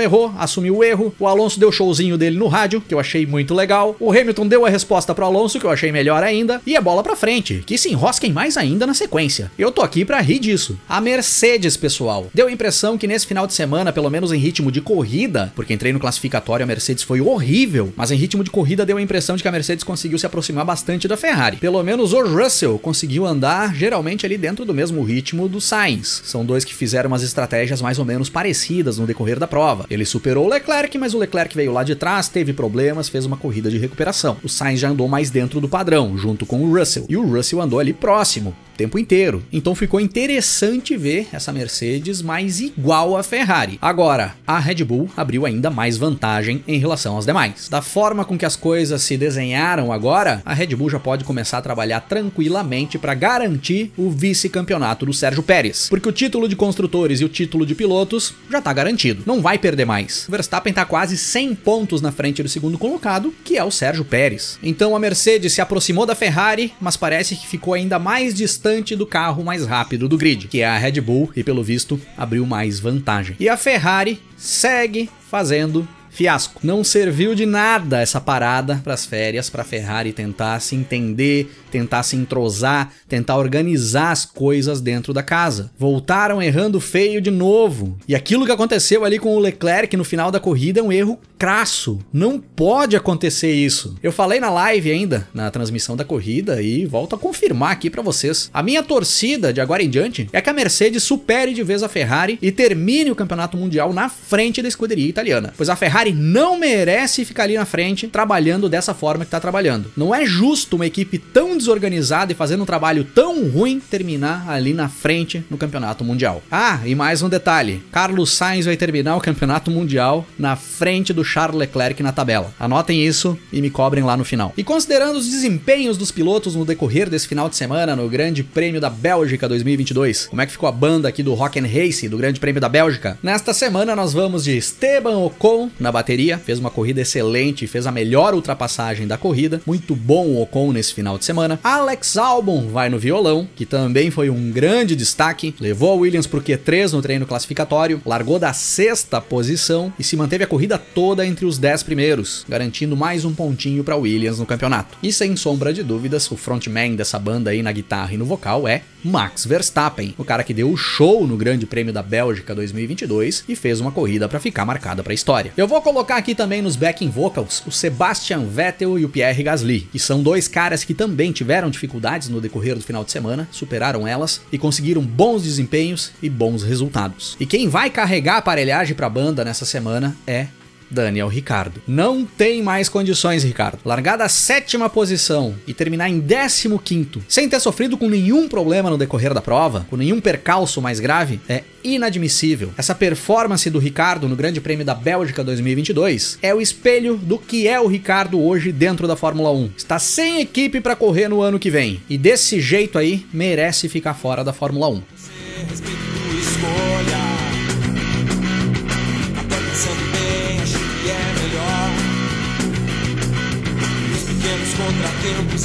errou, 0.00 0.34
assumiu 0.36 0.76
o 0.76 0.84
erro. 0.84 1.14
O 1.18 1.26
Alonso 1.26 1.47
deu 1.56 1.72
showzinho 1.72 2.18
dele 2.18 2.36
no 2.38 2.48
rádio, 2.48 2.80
que 2.80 2.94
eu 2.94 3.00
achei 3.00 3.24
muito 3.26 3.54
legal. 3.54 3.96
O 4.00 4.10
Hamilton 4.10 4.46
deu 4.46 4.66
a 4.66 4.68
resposta 4.68 5.14
pro 5.14 5.24
Alonso, 5.24 5.58
que 5.58 5.66
eu 5.66 5.70
achei 5.70 5.92
melhor 5.92 6.22
ainda. 6.22 6.60
E 6.66 6.76
a 6.76 6.80
bola 6.80 7.02
pra 7.02 7.16
frente, 7.16 7.62
que 7.64 7.78
se 7.78 7.90
enrosquem 7.90 8.32
mais 8.32 8.56
ainda 8.56 8.86
na 8.86 8.94
sequência. 8.94 9.50
Eu 9.58 9.70
tô 9.70 9.82
aqui 9.82 10.04
pra 10.04 10.20
rir 10.20 10.38
disso. 10.38 10.78
A 10.88 11.00
Mercedes, 11.00 11.76
pessoal, 11.76 12.26
deu 12.34 12.48
a 12.48 12.52
impressão 12.52 12.98
que 12.98 13.06
nesse 13.06 13.26
final 13.26 13.46
de 13.46 13.54
semana, 13.54 13.92
pelo 13.92 14.10
menos 14.10 14.32
em 14.32 14.38
ritmo 14.38 14.72
de 14.72 14.80
corrida, 14.80 15.52
porque 15.54 15.72
entrei 15.72 15.92
no 15.92 16.00
classificatório, 16.00 16.64
a 16.64 16.66
Mercedes 16.66 17.04
foi 17.04 17.20
horrível, 17.20 17.92
mas 17.96 18.10
em 18.10 18.16
ritmo 18.16 18.42
de 18.44 18.50
corrida 18.50 18.84
deu 18.84 18.96
a 18.96 19.02
impressão 19.02 19.36
de 19.36 19.42
que 19.42 19.48
a 19.48 19.52
Mercedes 19.52 19.84
conseguiu 19.84 20.18
se 20.18 20.26
aproximar 20.26 20.64
bastante 20.64 21.06
da 21.06 21.16
Ferrari. 21.16 21.58
Pelo 21.58 21.82
menos 21.82 22.12
o 22.12 22.22
Russell 22.22 22.78
conseguiu 22.78 23.26
andar 23.26 23.74
geralmente 23.74 24.26
ali 24.26 24.36
dentro 24.36 24.64
do 24.64 24.74
mesmo 24.74 25.02
ritmo 25.02 25.48
do 25.48 25.60
Sainz. 25.60 26.22
São 26.24 26.44
dois 26.44 26.64
que 26.64 26.74
fizeram 26.74 27.08
umas 27.08 27.22
estratégias 27.22 27.80
mais 27.80 27.98
ou 27.98 28.04
menos 28.04 28.28
parecidas 28.28 28.98
no 28.98 29.06
decorrer 29.06 29.38
da 29.38 29.46
prova. 29.46 29.86
Ele 29.90 30.04
superou 30.04 30.46
o 30.46 30.48
Leclerc, 30.48 30.96
mas 30.98 31.14
o 31.14 31.18
Leclerc 31.18 31.37
veio 31.54 31.72
lá 31.72 31.82
de 31.82 31.94
trás, 31.94 32.28
teve 32.28 32.52
problemas, 32.52 33.08
fez 33.08 33.26
uma 33.26 33.36
corrida 33.36 33.70
de 33.70 33.78
recuperação. 33.78 34.36
O 34.42 34.48
Sainz 34.48 34.80
já 34.80 34.88
andou 34.88 35.08
mais 35.08 35.30
dentro 35.30 35.60
do 35.60 35.68
padrão, 35.68 36.16
junto 36.16 36.46
com 36.46 36.62
o 36.62 36.76
Russell. 36.76 37.06
E 37.08 37.16
o 37.16 37.26
Russell 37.26 37.60
andou 37.60 37.78
ali 37.78 37.92
próximo 37.92 38.54
tempo 38.78 38.98
inteiro. 38.98 39.42
Então 39.52 39.74
ficou 39.74 40.00
interessante 40.00 40.96
ver 40.96 41.26
essa 41.32 41.52
Mercedes 41.52 42.22
mais 42.22 42.60
igual 42.60 43.16
à 43.16 43.24
Ferrari. 43.24 43.76
Agora, 43.82 44.36
a 44.46 44.58
Red 44.60 44.84
Bull 44.84 45.10
abriu 45.16 45.44
ainda 45.44 45.68
mais 45.68 45.96
vantagem 45.96 46.62
em 46.66 46.78
relação 46.78 47.16
aos 47.16 47.26
demais. 47.26 47.68
Da 47.68 47.82
forma 47.82 48.24
com 48.24 48.38
que 48.38 48.46
as 48.46 48.54
coisas 48.54 49.02
se 49.02 49.16
desenharam 49.16 49.92
agora, 49.92 50.40
a 50.44 50.54
Red 50.54 50.76
Bull 50.76 50.88
já 50.88 51.00
pode 51.00 51.24
começar 51.24 51.58
a 51.58 51.62
trabalhar 51.62 52.00
tranquilamente 52.02 52.98
para 52.98 53.14
garantir 53.14 53.92
o 53.96 54.10
vice-campeonato 54.10 55.04
do 55.04 55.12
Sérgio 55.12 55.42
Pérez, 55.42 55.88
porque 55.88 56.08
o 56.08 56.12
título 56.12 56.48
de 56.48 56.54
construtores 56.54 57.20
e 57.20 57.24
o 57.24 57.28
título 57.28 57.66
de 57.66 57.74
pilotos 57.74 58.32
já 58.48 58.62
tá 58.62 58.72
garantido. 58.72 59.24
Não 59.26 59.42
vai 59.42 59.58
perder 59.58 59.86
mais. 59.86 60.26
O 60.28 60.30
Verstappen 60.30 60.72
tá 60.72 60.84
quase 60.84 61.18
100 61.18 61.56
pontos 61.56 62.00
na 62.00 62.12
frente 62.12 62.44
do 62.44 62.48
segundo 62.48 62.78
colocado, 62.78 63.34
que 63.44 63.56
é 63.56 63.64
o 63.64 63.72
Sérgio 63.72 64.04
Pérez. 64.04 64.56
Então 64.62 64.94
a 64.94 65.00
Mercedes 65.00 65.52
se 65.52 65.60
aproximou 65.60 66.06
da 66.06 66.14
Ferrari, 66.14 66.72
mas 66.80 66.96
parece 66.96 67.34
que 67.34 67.46
ficou 67.46 67.74
ainda 67.74 67.98
mais 67.98 68.32
distante 68.32 68.67
do 68.96 69.06
carro 69.06 69.42
mais 69.42 69.64
rápido 69.66 70.08
do 70.08 70.18
grid, 70.18 70.48
que 70.48 70.60
é 70.60 70.66
a 70.66 70.76
Red 70.76 71.00
Bull, 71.00 71.30
e 71.34 71.42
pelo 71.42 71.62
visto 71.62 72.00
abriu 72.16 72.44
mais 72.44 72.78
vantagem. 72.78 73.34
E 73.40 73.48
a 73.48 73.56
Ferrari 73.56 74.20
segue 74.36 75.08
fazendo 75.30 75.88
fiasco. 76.10 76.60
Não 76.62 76.82
serviu 76.82 77.34
de 77.34 77.46
nada 77.46 78.00
essa 78.00 78.20
parada 78.20 78.80
para 78.82 78.94
as 78.94 79.06
férias, 79.06 79.50
para 79.50 79.64
Ferrari 79.64 80.12
tentar 80.12 80.60
se 80.60 80.74
entender, 80.74 81.50
tentar 81.70 82.02
se 82.02 82.16
entrosar, 82.16 82.92
tentar 83.08 83.36
organizar 83.36 84.10
as 84.10 84.24
coisas 84.24 84.80
dentro 84.80 85.12
da 85.12 85.22
casa. 85.22 85.70
Voltaram 85.78 86.42
errando 86.42 86.80
feio 86.80 87.20
de 87.20 87.30
novo. 87.30 87.96
E 88.06 88.14
aquilo 88.14 88.46
que 88.46 88.52
aconteceu 88.52 89.04
ali 89.04 89.18
com 89.18 89.36
o 89.36 89.38
Leclerc 89.38 89.96
no 89.96 90.04
final 90.04 90.30
da 90.30 90.40
corrida 90.40 90.80
é 90.80 90.82
um 90.82 90.92
erro 90.92 91.18
crasso. 91.38 91.98
Não 92.12 92.40
pode 92.40 92.96
acontecer 92.96 93.52
isso. 93.52 93.96
Eu 94.02 94.12
falei 94.12 94.40
na 94.40 94.50
live 94.50 94.90
ainda, 94.90 95.28
na 95.32 95.50
transmissão 95.50 95.96
da 95.96 96.04
corrida, 96.04 96.60
e 96.60 96.84
volto 96.84 97.14
a 97.14 97.18
confirmar 97.18 97.72
aqui 97.72 97.88
para 97.88 98.02
vocês. 98.02 98.50
A 98.52 98.62
minha 98.62 98.82
torcida 98.82 99.52
de 99.52 99.60
agora 99.60 99.82
em 99.82 99.90
diante 99.90 100.28
é 100.32 100.40
que 100.40 100.50
a 100.50 100.52
Mercedes 100.52 101.02
supere 101.02 101.54
de 101.54 101.62
vez 101.62 101.82
a 101.82 101.88
Ferrari 101.88 102.38
e 102.42 102.50
termine 102.50 103.10
o 103.10 103.14
campeonato 103.14 103.56
mundial 103.56 103.92
na 103.92 104.08
frente 104.08 104.60
da 104.60 104.68
escuderia 104.68 105.08
italiana. 105.08 105.54
Pois 105.56 105.68
a 105.68 105.76
Ferrari 105.76 106.07
não 106.12 106.58
merece 106.58 107.24
ficar 107.24 107.44
ali 107.44 107.56
na 107.56 107.64
frente 107.64 108.08
trabalhando 108.08 108.68
dessa 108.68 108.94
forma 108.94 109.24
que 109.24 109.30
tá 109.30 109.40
trabalhando. 109.40 109.90
Não 109.96 110.14
é 110.14 110.24
justo 110.24 110.76
uma 110.76 110.86
equipe 110.86 111.18
tão 111.18 111.56
desorganizada 111.56 112.32
e 112.32 112.34
fazendo 112.34 112.62
um 112.62 112.66
trabalho 112.66 113.04
tão 113.04 113.48
ruim 113.48 113.80
terminar 113.80 114.48
ali 114.48 114.72
na 114.72 114.88
frente 114.88 115.44
no 115.50 115.58
campeonato 115.58 116.04
mundial. 116.04 116.42
Ah, 116.50 116.80
e 116.84 116.94
mais 116.94 117.22
um 117.22 117.28
detalhe: 117.28 117.82
Carlos 117.92 118.32
Sainz 118.32 118.66
vai 118.66 118.76
terminar 118.76 119.16
o 119.16 119.20
campeonato 119.20 119.70
mundial 119.70 120.26
na 120.38 120.56
frente 120.56 121.12
do 121.12 121.24
Charles 121.24 121.58
Leclerc 121.58 122.02
na 122.02 122.12
tabela. 122.12 122.52
Anotem 122.58 123.04
isso 123.04 123.38
e 123.52 123.60
me 123.60 123.70
cobrem 123.70 124.04
lá 124.04 124.16
no 124.16 124.24
final. 124.24 124.52
E 124.56 124.64
considerando 124.64 125.16
os 125.16 125.28
desempenhos 125.28 125.96
dos 125.96 126.10
pilotos 126.10 126.54
no 126.54 126.64
decorrer 126.64 127.08
desse 127.08 127.28
final 127.28 127.48
de 127.48 127.56
semana 127.56 127.96
no 127.96 128.08
Grande 128.08 128.42
Prêmio 128.42 128.80
da 128.80 128.90
Bélgica 128.90 129.48
2022, 129.48 130.26
como 130.26 130.42
é 130.42 130.46
que 130.46 130.52
ficou 130.52 130.68
a 130.68 130.72
banda 130.72 131.08
aqui 131.08 131.22
do 131.22 131.34
Rock 131.34 131.58
and 131.58 131.66
Race 131.66 132.08
do 132.08 132.16
Grande 132.16 132.40
Prêmio 132.40 132.60
da 132.60 132.68
Bélgica? 132.68 133.18
Nesta 133.22 133.52
semana 133.52 133.94
nós 133.94 134.12
vamos 134.12 134.44
de 134.44 134.56
Esteban 134.56 135.18
Ocon 135.18 135.70
na 135.78 135.87
bateria, 135.92 136.38
fez 136.38 136.58
uma 136.58 136.70
corrida 136.70 137.00
excelente, 137.00 137.66
fez 137.66 137.86
a 137.86 137.92
melhor 137.92 138.34
ultrapassagem 138.34 139.06
da 139.06 139.16
corrida, 139.18 139.60
muito 139.66 139.94
bom 139.94 140.26
o 140.26 140.42
Ocon 140.42 140.72
nesse 140.72 140.94
final 140.94 141.18
de 141.18 141.24
semana. 141.24 141.58
Alex 141.62 142.16
Albon 142.16 142.68
vai 142.68 142.88
no 142.88 142.98
violão, 142.98 143.48
que 143.54 143.66
também 143.66 144.10
foi 144.10 144.30
um 144.30 144.50
grande 144.50 144.94
destaque, 144.94 145.54
levou 145.60 145.92
a 145.92 145.96
Williams 145.96 146.26
pro 146.26 146.42
Q3 146.42 146.92
no 146.92 147.02
treino 147.02 147.26
classificatório, 147.26 148.00
largou 148.04 148.38
da 148.38 148.52
sexta 148.52 149.20
posição 149.20 149.92
e 149.98 150.04
se 150.04 150.16
manteve 150.16 150.44
a 150.44 150.46
corrida 150.46 150.78
toda 150.78 151.26
entre 151.26 151.46
os 151.46 151.58
10 151.58 151.82
primeiros, 151.82 152.44
garantindo 152.48 152.96
mais 152.96 153.24
um 153.24 153.34
pontinho 153.34 153.84
para 153.84 153.96
Williams 153.96 154.38
no 154.38 154.46
campeonato. 154.46 154.98
E 155.02 155.12
sem 155.12 155.36
sombra 155.36 155.72
de 155.72 155.82
dúvidas, 155.82 156.30
o 156.30 156.36
frontman 156.36 156.94
dessa 156.94 157.18
banda 157.18 157.50
aí 157.50 157.62
na 157.62 157.72
guitarra 157.72 158.14
e 158.14 158.16
no 158.16 158.24
vocal 158.24 158.66
é 158.66 158.82
Max 159.04 159.44
Verstappen, 159.44 160.14
o 160.18 160.24
cara 160.24 160.42
que 160.42 160.52
deu 160.52 160.70
o 160.70 160.76
show 160.76 161.26
no 161.26 161.36
Grande 161.36 161.66
Prêmio 161.66 161.92
da 161.92 162.02
Bélgica 162.02 162.54
2022 162.54 163.44
e 163.48 163.54
fez 163.54 163.80
uma 163.80 163.92
corrida 163.92 164.28
para 164.28 164.40
ficar 164.40 164.64
marcada 164.64 165.02
para 165.02 165.12
a 165.12 165.14
história. 165.14 165.52
Eu 165.56 165.68
vou 165.68 165.77
colocar 165.82 166.16
aqui 166.16 166.34
também 166.34 166.62
nos 166.62 166.76
backing 166.76 167.10
vocals 167.10 167.62
o 167.66 167.70
Sebastian 167.70 168.44
Vettel 168.46 168.98
e 168.98 169.04
o 169.04 169.08
Pierre 169.08 169.42
Gasly, 169.42 169.80
que 169.92 169.98
são 169.98 170.22
dois 170.22 170.48
caras 170.48 170.84
que 170.84 170.94
também 170.94 171.32
tiveram 171.32 171.70
dificuldades 171.70 172.28
no 172.28 172.40
decorrer 172.40 172.74
do 172.74 172.82
final 172.82 173.04
de 173.04 173.10
semana, 173.10 173.48
superaram 173.50 174.06
elas 174.06 174.40
e 174.52 174.58
conseguiram 174.58 175.02
bons 175.02 175.42
desempenhos 175.42 176.12
e 176.22 176.28
bons 176.28 176.62
resultados. 176.62 177.36
E 177.40 177.46
quem 177.46 177.68
vai 177.68 177.90
carregar 177.90 178.34
a 178.34 178.38
aparelhagem 178.38 178.94
para 178.94 179.06
a 179.06 179.10
banda 179.10 179.44
nessa 179.44 179.64
semana 179.64 180.16
é 180.26 180.48
Daniel 180.90 181.28
Ricardo. 181.28 181.82
Não 181.86 182.24
tem 182.24 182.62
mais 182.62 182.88
condições, 182.88 183.44
Ricardo. 183.44 183.78
Largar 183.84 184.16
da 184.16 184.28
sétima 184.28 184.88
posição 184.88 185.54
e 185.66 185.74
terminar 185.74 186.08
em 186.08 186.18
décimo 186.18 186.78
quinto, 186.78 187.22
sem 187.28 187.48
ter 187.48 187.60
sofrido 187.60 187.96
com 187.96 188.08
nenhum 188.08 188.48
problema 188.48 188.90
no 188.90 188.98
decorrer 188.98 189.34
da 189.34 189.40
prova, 189.40 189.86
com 189.90 189.96
nenhum 189.96 190.20
percalço 190.20 190.80
mais 190.80 191.00
grave, 191.00 191.40
é 191.48 191.62
inadmissível. 191.82 192.72
Essa 192.76 192.94
performance 192.94 193.68
do 193.70 193.78
Ricardo 193.78 194.28
no 194.28 194.36
Grande 194.36 194.60
Prêmio 194.60 194.84
da 194.84 194.94
Bélgica 194.94 195.44
2022 195.44 196.38
é 196.42 196.54
o 196.54 196.60
espelho 196.60 197.16
do 197.16 197.38
que 197.38 197.68
é 197.68 197.80
o 197.80 197.86
Ricardo 197.86 198.40
hoje 198.40 198.72
dentro 198.72 199.06
da 199.06 199.16
Fórmula 199.16 199.50
1. 199.52 199.70
Está 199.76 199.98
sem 199.98 200.40
equipe 200.40 200.80
para 200.80 200.96
correr 200.96 201.28
no 201.28 201.40
ano 201.40 201.58
que 201.58 201.70
vem 201.70 202.02
e 202.08 202.18
desse 202.18 202.60
jeito 202.60 202.98
aí 202.98 203.26
merece 203.32 203.88
ficar 203.88 204.14
fora 204.14 204.42
da 204.44 204.52
Fórmula 204.52 204.88
1. 204.88 206.07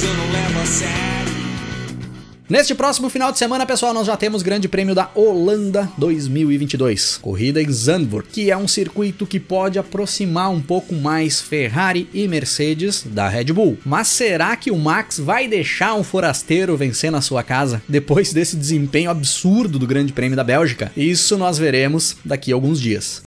Eu 0.02 0.14
não 0.14 0.32
levo 0.32 0.60
a 0.60 0.66
sério. 0.66 1.14
Neste 2.46 2.74
próximo 2.74 3.08
final 3.08 3.32
de 3.32 3.38
semana, 3.38 3.64
pessoal, 3.64 3.94
nós 3.94 4.06
já 4.06 4.18
temos 4.18 4.42
Grande 4.42 4.68
Prêmio 4.68 4.94
da 4.94 5.10
Holanda 5.14 5.90
2022, 5.96 7.16
corrida 7.16 7.62
em 7.62 7.72
Zandvoort, 7.72 8.28
que 8.30 8.50
é 8.50 8.56
um 8.56 8.68
circuito 8.68 9.26
que 9.26 9.40
pode 9.40 9.78
aproximar 9.78 10.50
um 10.50 10.60
pouco 10.60 10.94
mais 10.94 11.40
Ferrari 11.40 12.06
e 12.12 12.28
Mercedes 12.28 13.02
da 13.02 13.28
Red 13.30 13.46
Bull. 13.46 13.78
Mas 13.82 14.08
será 14.08 14.54
que 14.56 14.70
o 14.70 14.76
Max 14.76 15.18
vai 15.18 15.48
deixar 15.48 15.94
um 15.94 16.04
forasteiro 16.04 16.76
vencer 16.76 17.10
na 17.10 17.22
sua 17.22 17.42
casa 17.42 17.82
depois 17.88 18.30
desse 18.34 18.56
desempenho 18.56 19.10
absurdo 19.10 19.78
do 19.78 19.86
Grande 19.86 20.12
Prêmio 20.12 20.36
da 20.36 20.44
Bélgica? 20.44 20.92
Isso 20.94 21.38
nós 21.38 21.56
veremos 21.56 22.18
daqui 22.22 22.52
a 22.52 22.54
alguns 22.54 22.78
dias. 22.78 23.22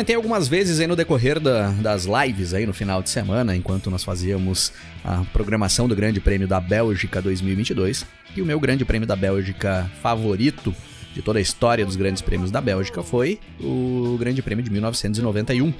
Comentei 0.00 0.16
algumas 0.16 0.48
vezes 0.48 0.80
aí 0.80 0.86
no 0.86 0.96
decorrer 0.96 1.38
da, 1.38 1.72
das 1.72 2.06
lives 2.06 2.54
aí 2.54 2.64
no 2.64 2.72
final 2.72 3.02
de 3.02 3.10
semana, 3.10 3.54
enquanto 3.54 3.90
nós 3.90 4.02
fazíamos 4.02 4.72
a 5.04 5.22
programação 5.30 5.86
do 5.86 5.94
Grande 5.94 6.18
Prêmio 6.18 6.48
da 6.48 6.58
Bélgica 6.58 7.20
2022, 7.20 8.06
que 8.34 8.40
o 8.40 8.46
meu 8.46 8.58
Grande 8.58 8.82
Prêmio 8.82 9.06
da 9.06 9.14
Bélgica 9.14 9.90
favorito 10.00 10.74
de 11.12 11.20
toda 11.20 11.38
a 11.38 11.42
história 11.42 11.84
dos 11.84 11.96
Grandes 11.96 12.22
Prêmios 12.22 12.50
da 12.50 12.62
Bélgica 12.62 13.02
foi 13.02 13.38
o 13.62 14.16
Grande 14.18 14.40
Prêmio 14.40 14.64
de 14.64 14.70
1991. 14.70 15.70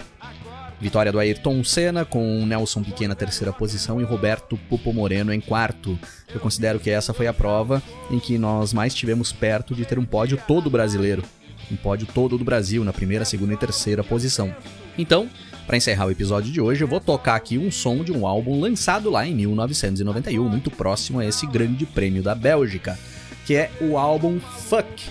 Vitória 0.78 1.10
do 1.10 1.18
Ayrton 1.18 1.64
Senna, 1.64 2.04
com 2.04 2.44
Nelson 2.44 2.82
Piquet 2.82 3.08
na 3.08 3.14
terceira 3.14 3.54
posição 3.54 4.02
e 4.02 4.04
Roberto 4.04 4.58
Pupo 4.68 4.92
Moreno 4.92 5.32
em 5.32 5.40
quarto. 5.40 5.98
Eu 6.28 6.40
considero 6.40 6.78
que 6.78 6.90
essa 6.90 7.14
foi 7.14 7.26
a 7.26 7.32
prova 7.32 7.82
em 8.10 8.18
que 8.18 8.36
nós 8.36 8.74
mais 8.74 8.94
tivemos 8.94 9.32
perto 9.32 9.74
de 9.74 9.86
ter 9.86 9.98
um 9.98 10.04
pódio 10.04 10.38
todo 10.46 10.68
brasileiro. 10.68 11.22
Um 11.70 11.76
pódio 11.76 12.06
todo 12.12 12.36
do 12.36 12.44
Brasil, 12.44 12.84
na 12.84 12.92
primeira, 12.92 13.24
segunda 13.24 13.54
e 13.54 13.56
terceira 13.56 14.02
posição. 14.02 14.54
Então, 14.98 15.28
para 15.66 15.76
encerrar 15.76 16.06
o 16.06 16.10
episódio 16.10 16.52
de 16.52 16.60
hoje, 16.60 16.82
eu 16.82 16.88
vou 16.88 17.00
tocar 17.00 17.36
aqui 17.36 17.56
um 17.56 17.70
som 17.70 18.02
de 18.02 18.10
um 18.10 18.26
álbum 18.26 18.58
lançado 18.58 19.08
lá 19.08 19.26
em 19.26 19.34
1991, 19.34 20.48
muito 20.48 20.70
próximo 20.70 21.20
a 21.20 21.24
esse 21.24 21.46
grande 21.46 21.86
prêmio 21.86 22.22
da 22.22 22.34
Bélgica, 22.34 22.98
que 23.46 23.54
é 23.54 23.70
o 23.80 23.96
álbum 23.96 24.40
Fuck, 24.40 25.04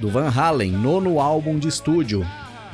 do 0.00 0.08
Van 0.08 0.30
Halen, 0.30 0.72
nono 0.72 1.20
álbum 1.20 1.58
de 1.58 1.68
estúdio, 1.68 2.26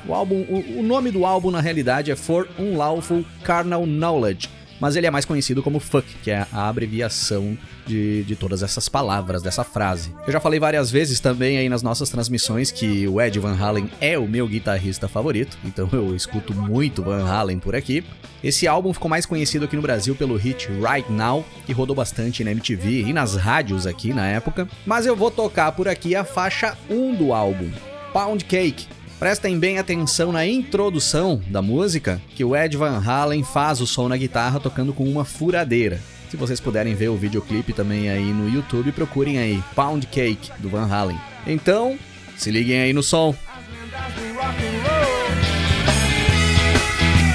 o, 0.06 0.12
álbum, 0.12 0.44
o, 0.48 0.80
o 0.80 0.82
nome 0.82 1.10
do 1.10 1.24
álbum 1.24 1.50
na 1.50 1.60
realidade 1.60 2.10
é 2.10 2.16
For 2.16 2.46
Unlawful 2.58 3.24
Carnal 3.42 3.86
Knowledge, 3.86 4.48
mas 4.80 4.96
ele 4.96 5.06
é 5.06 5.10
mais 5.10 5.24
conhecido 5.24 5.62
como 5.62 5.80
Fuck, 5.80 6.06
que 6.22 6.30
é 6.30 6.46
a 6.52 6.68
abreviação 6.68 7.56
de, 7.86 8.24
de 8.24 8.36
todas 8.36 8.62
essas 8.62 8.88
palavras, 8.88 9.42
dessa 9.42 9.64
frase. 9.64 10.14
Eu 10.26 10.32
já 10.32 10.40
falei 10.40 10.58
várias 10.58 10.90
vezes 10.90 11.20
também 11.20 11.58
aí 11.58 11.68
nas 11.68 11.82
nossas 11.82 12.08
transmissões 12.08 12.70
que 12.70 13.06
o 13.06 13.20
Ed 13.20 13.38
Van 13.38 13.56
Halen 13.56 13.90
é 14.00 14.18
o 14.18 14.28
meu 14.28 14.46
guitarrista 14.46 15.08
favorito, 15.08 15.58
então 15.64 15.88
eu 15.92 16.14
escuto 16.14 16.54
muito 16.54 17.02
Van 17.02 17.26
Halen 17.26 17.58
por 17.58 17.74
aqui. 17.74 18.04
Esse 18.42 18.68
álbum 18.68 18.92
ficou 18.92 19.08
mais 19.08 19.24
conhecido 19.24 19.64
aqui 19.64 19.76
no 19.76 19.82
Brasil 19.82 20.14
pelo 20.14 20.36
hit 20.36 20.68
Right 20.68 21.10
Now, 21.10 21.44
que 21.64 21.72
rodou 21.72 21.96
bastante 21.96 22.44
na 22.44 22.50
MTV 22.50 23.02
e 23.02 23.12
nas 23.12 23.34
rádios 23.34 23.86
aqui 23.86 24.12
na 24.12 24.26
época, 24.26 24.68
mas 24.84 25.06
eu 25.06 25.16
vou 25.16 25.30
tocar 25.30 25.72
por 25.72 25.88
aqui 25.88 26.14
a 26.14 26.24
faixa 26.24 26.76
1 26.90 27.14
do 27.14 27.32
álbum, 27.32 27.70
Pound 28.12 28.44
Cake, 28.44 28.86
Prestem 29.18 29.58
bem 29.58 29.78
atenção 29.78 30.32
na 30.32 30.46
introdução 30.46 31.40
da 31.46 31.62
música, 31.62 32.20
que 32.34 32.44
o 32.44 32.54
Ed 32.54 32.76
Van 32.76 33.02
Halen 33.04 33.42
faz 33.44 33.80
o 33.80 33.86
som 33.86 34.08
na 34.08 34.16
guitarra 34.16 34.60
tocando 34.60 34.92
com 34.92 35.04
uma 35.04 35.24
furadeira. 35.24 36.00
Se 36.30 36.36
vocês 36.36 36.60
puderem 36.60 36.94
ver 36.94 37.08
o 37.08 37.16
videoclipe 37.16 37.72
também 37.72 38.10
aí 38.10 38.32
no 38.32 38.48
YouTube, 38.48 38.90
procurem 38.92 39.38
aí 39.38 39.62
Pound 39.74 40.06
Cake 40.08 40.50
do 40.58 40.68
Van 40.68 40.86
Halen. 40.86 41.18
Então, 41.46 41.96
se 42.36 42.50
liguem 42.50 42.80
aí 42.80 42.92
no 42.92 43.02
som. 43.02 43.34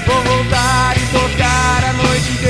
Vou 0.06 0.22
voltar 0.22 0.96
e 0.96 1.00
tocar 1.12 1.84
a 1.84 1.92
noite. 1.94 2.49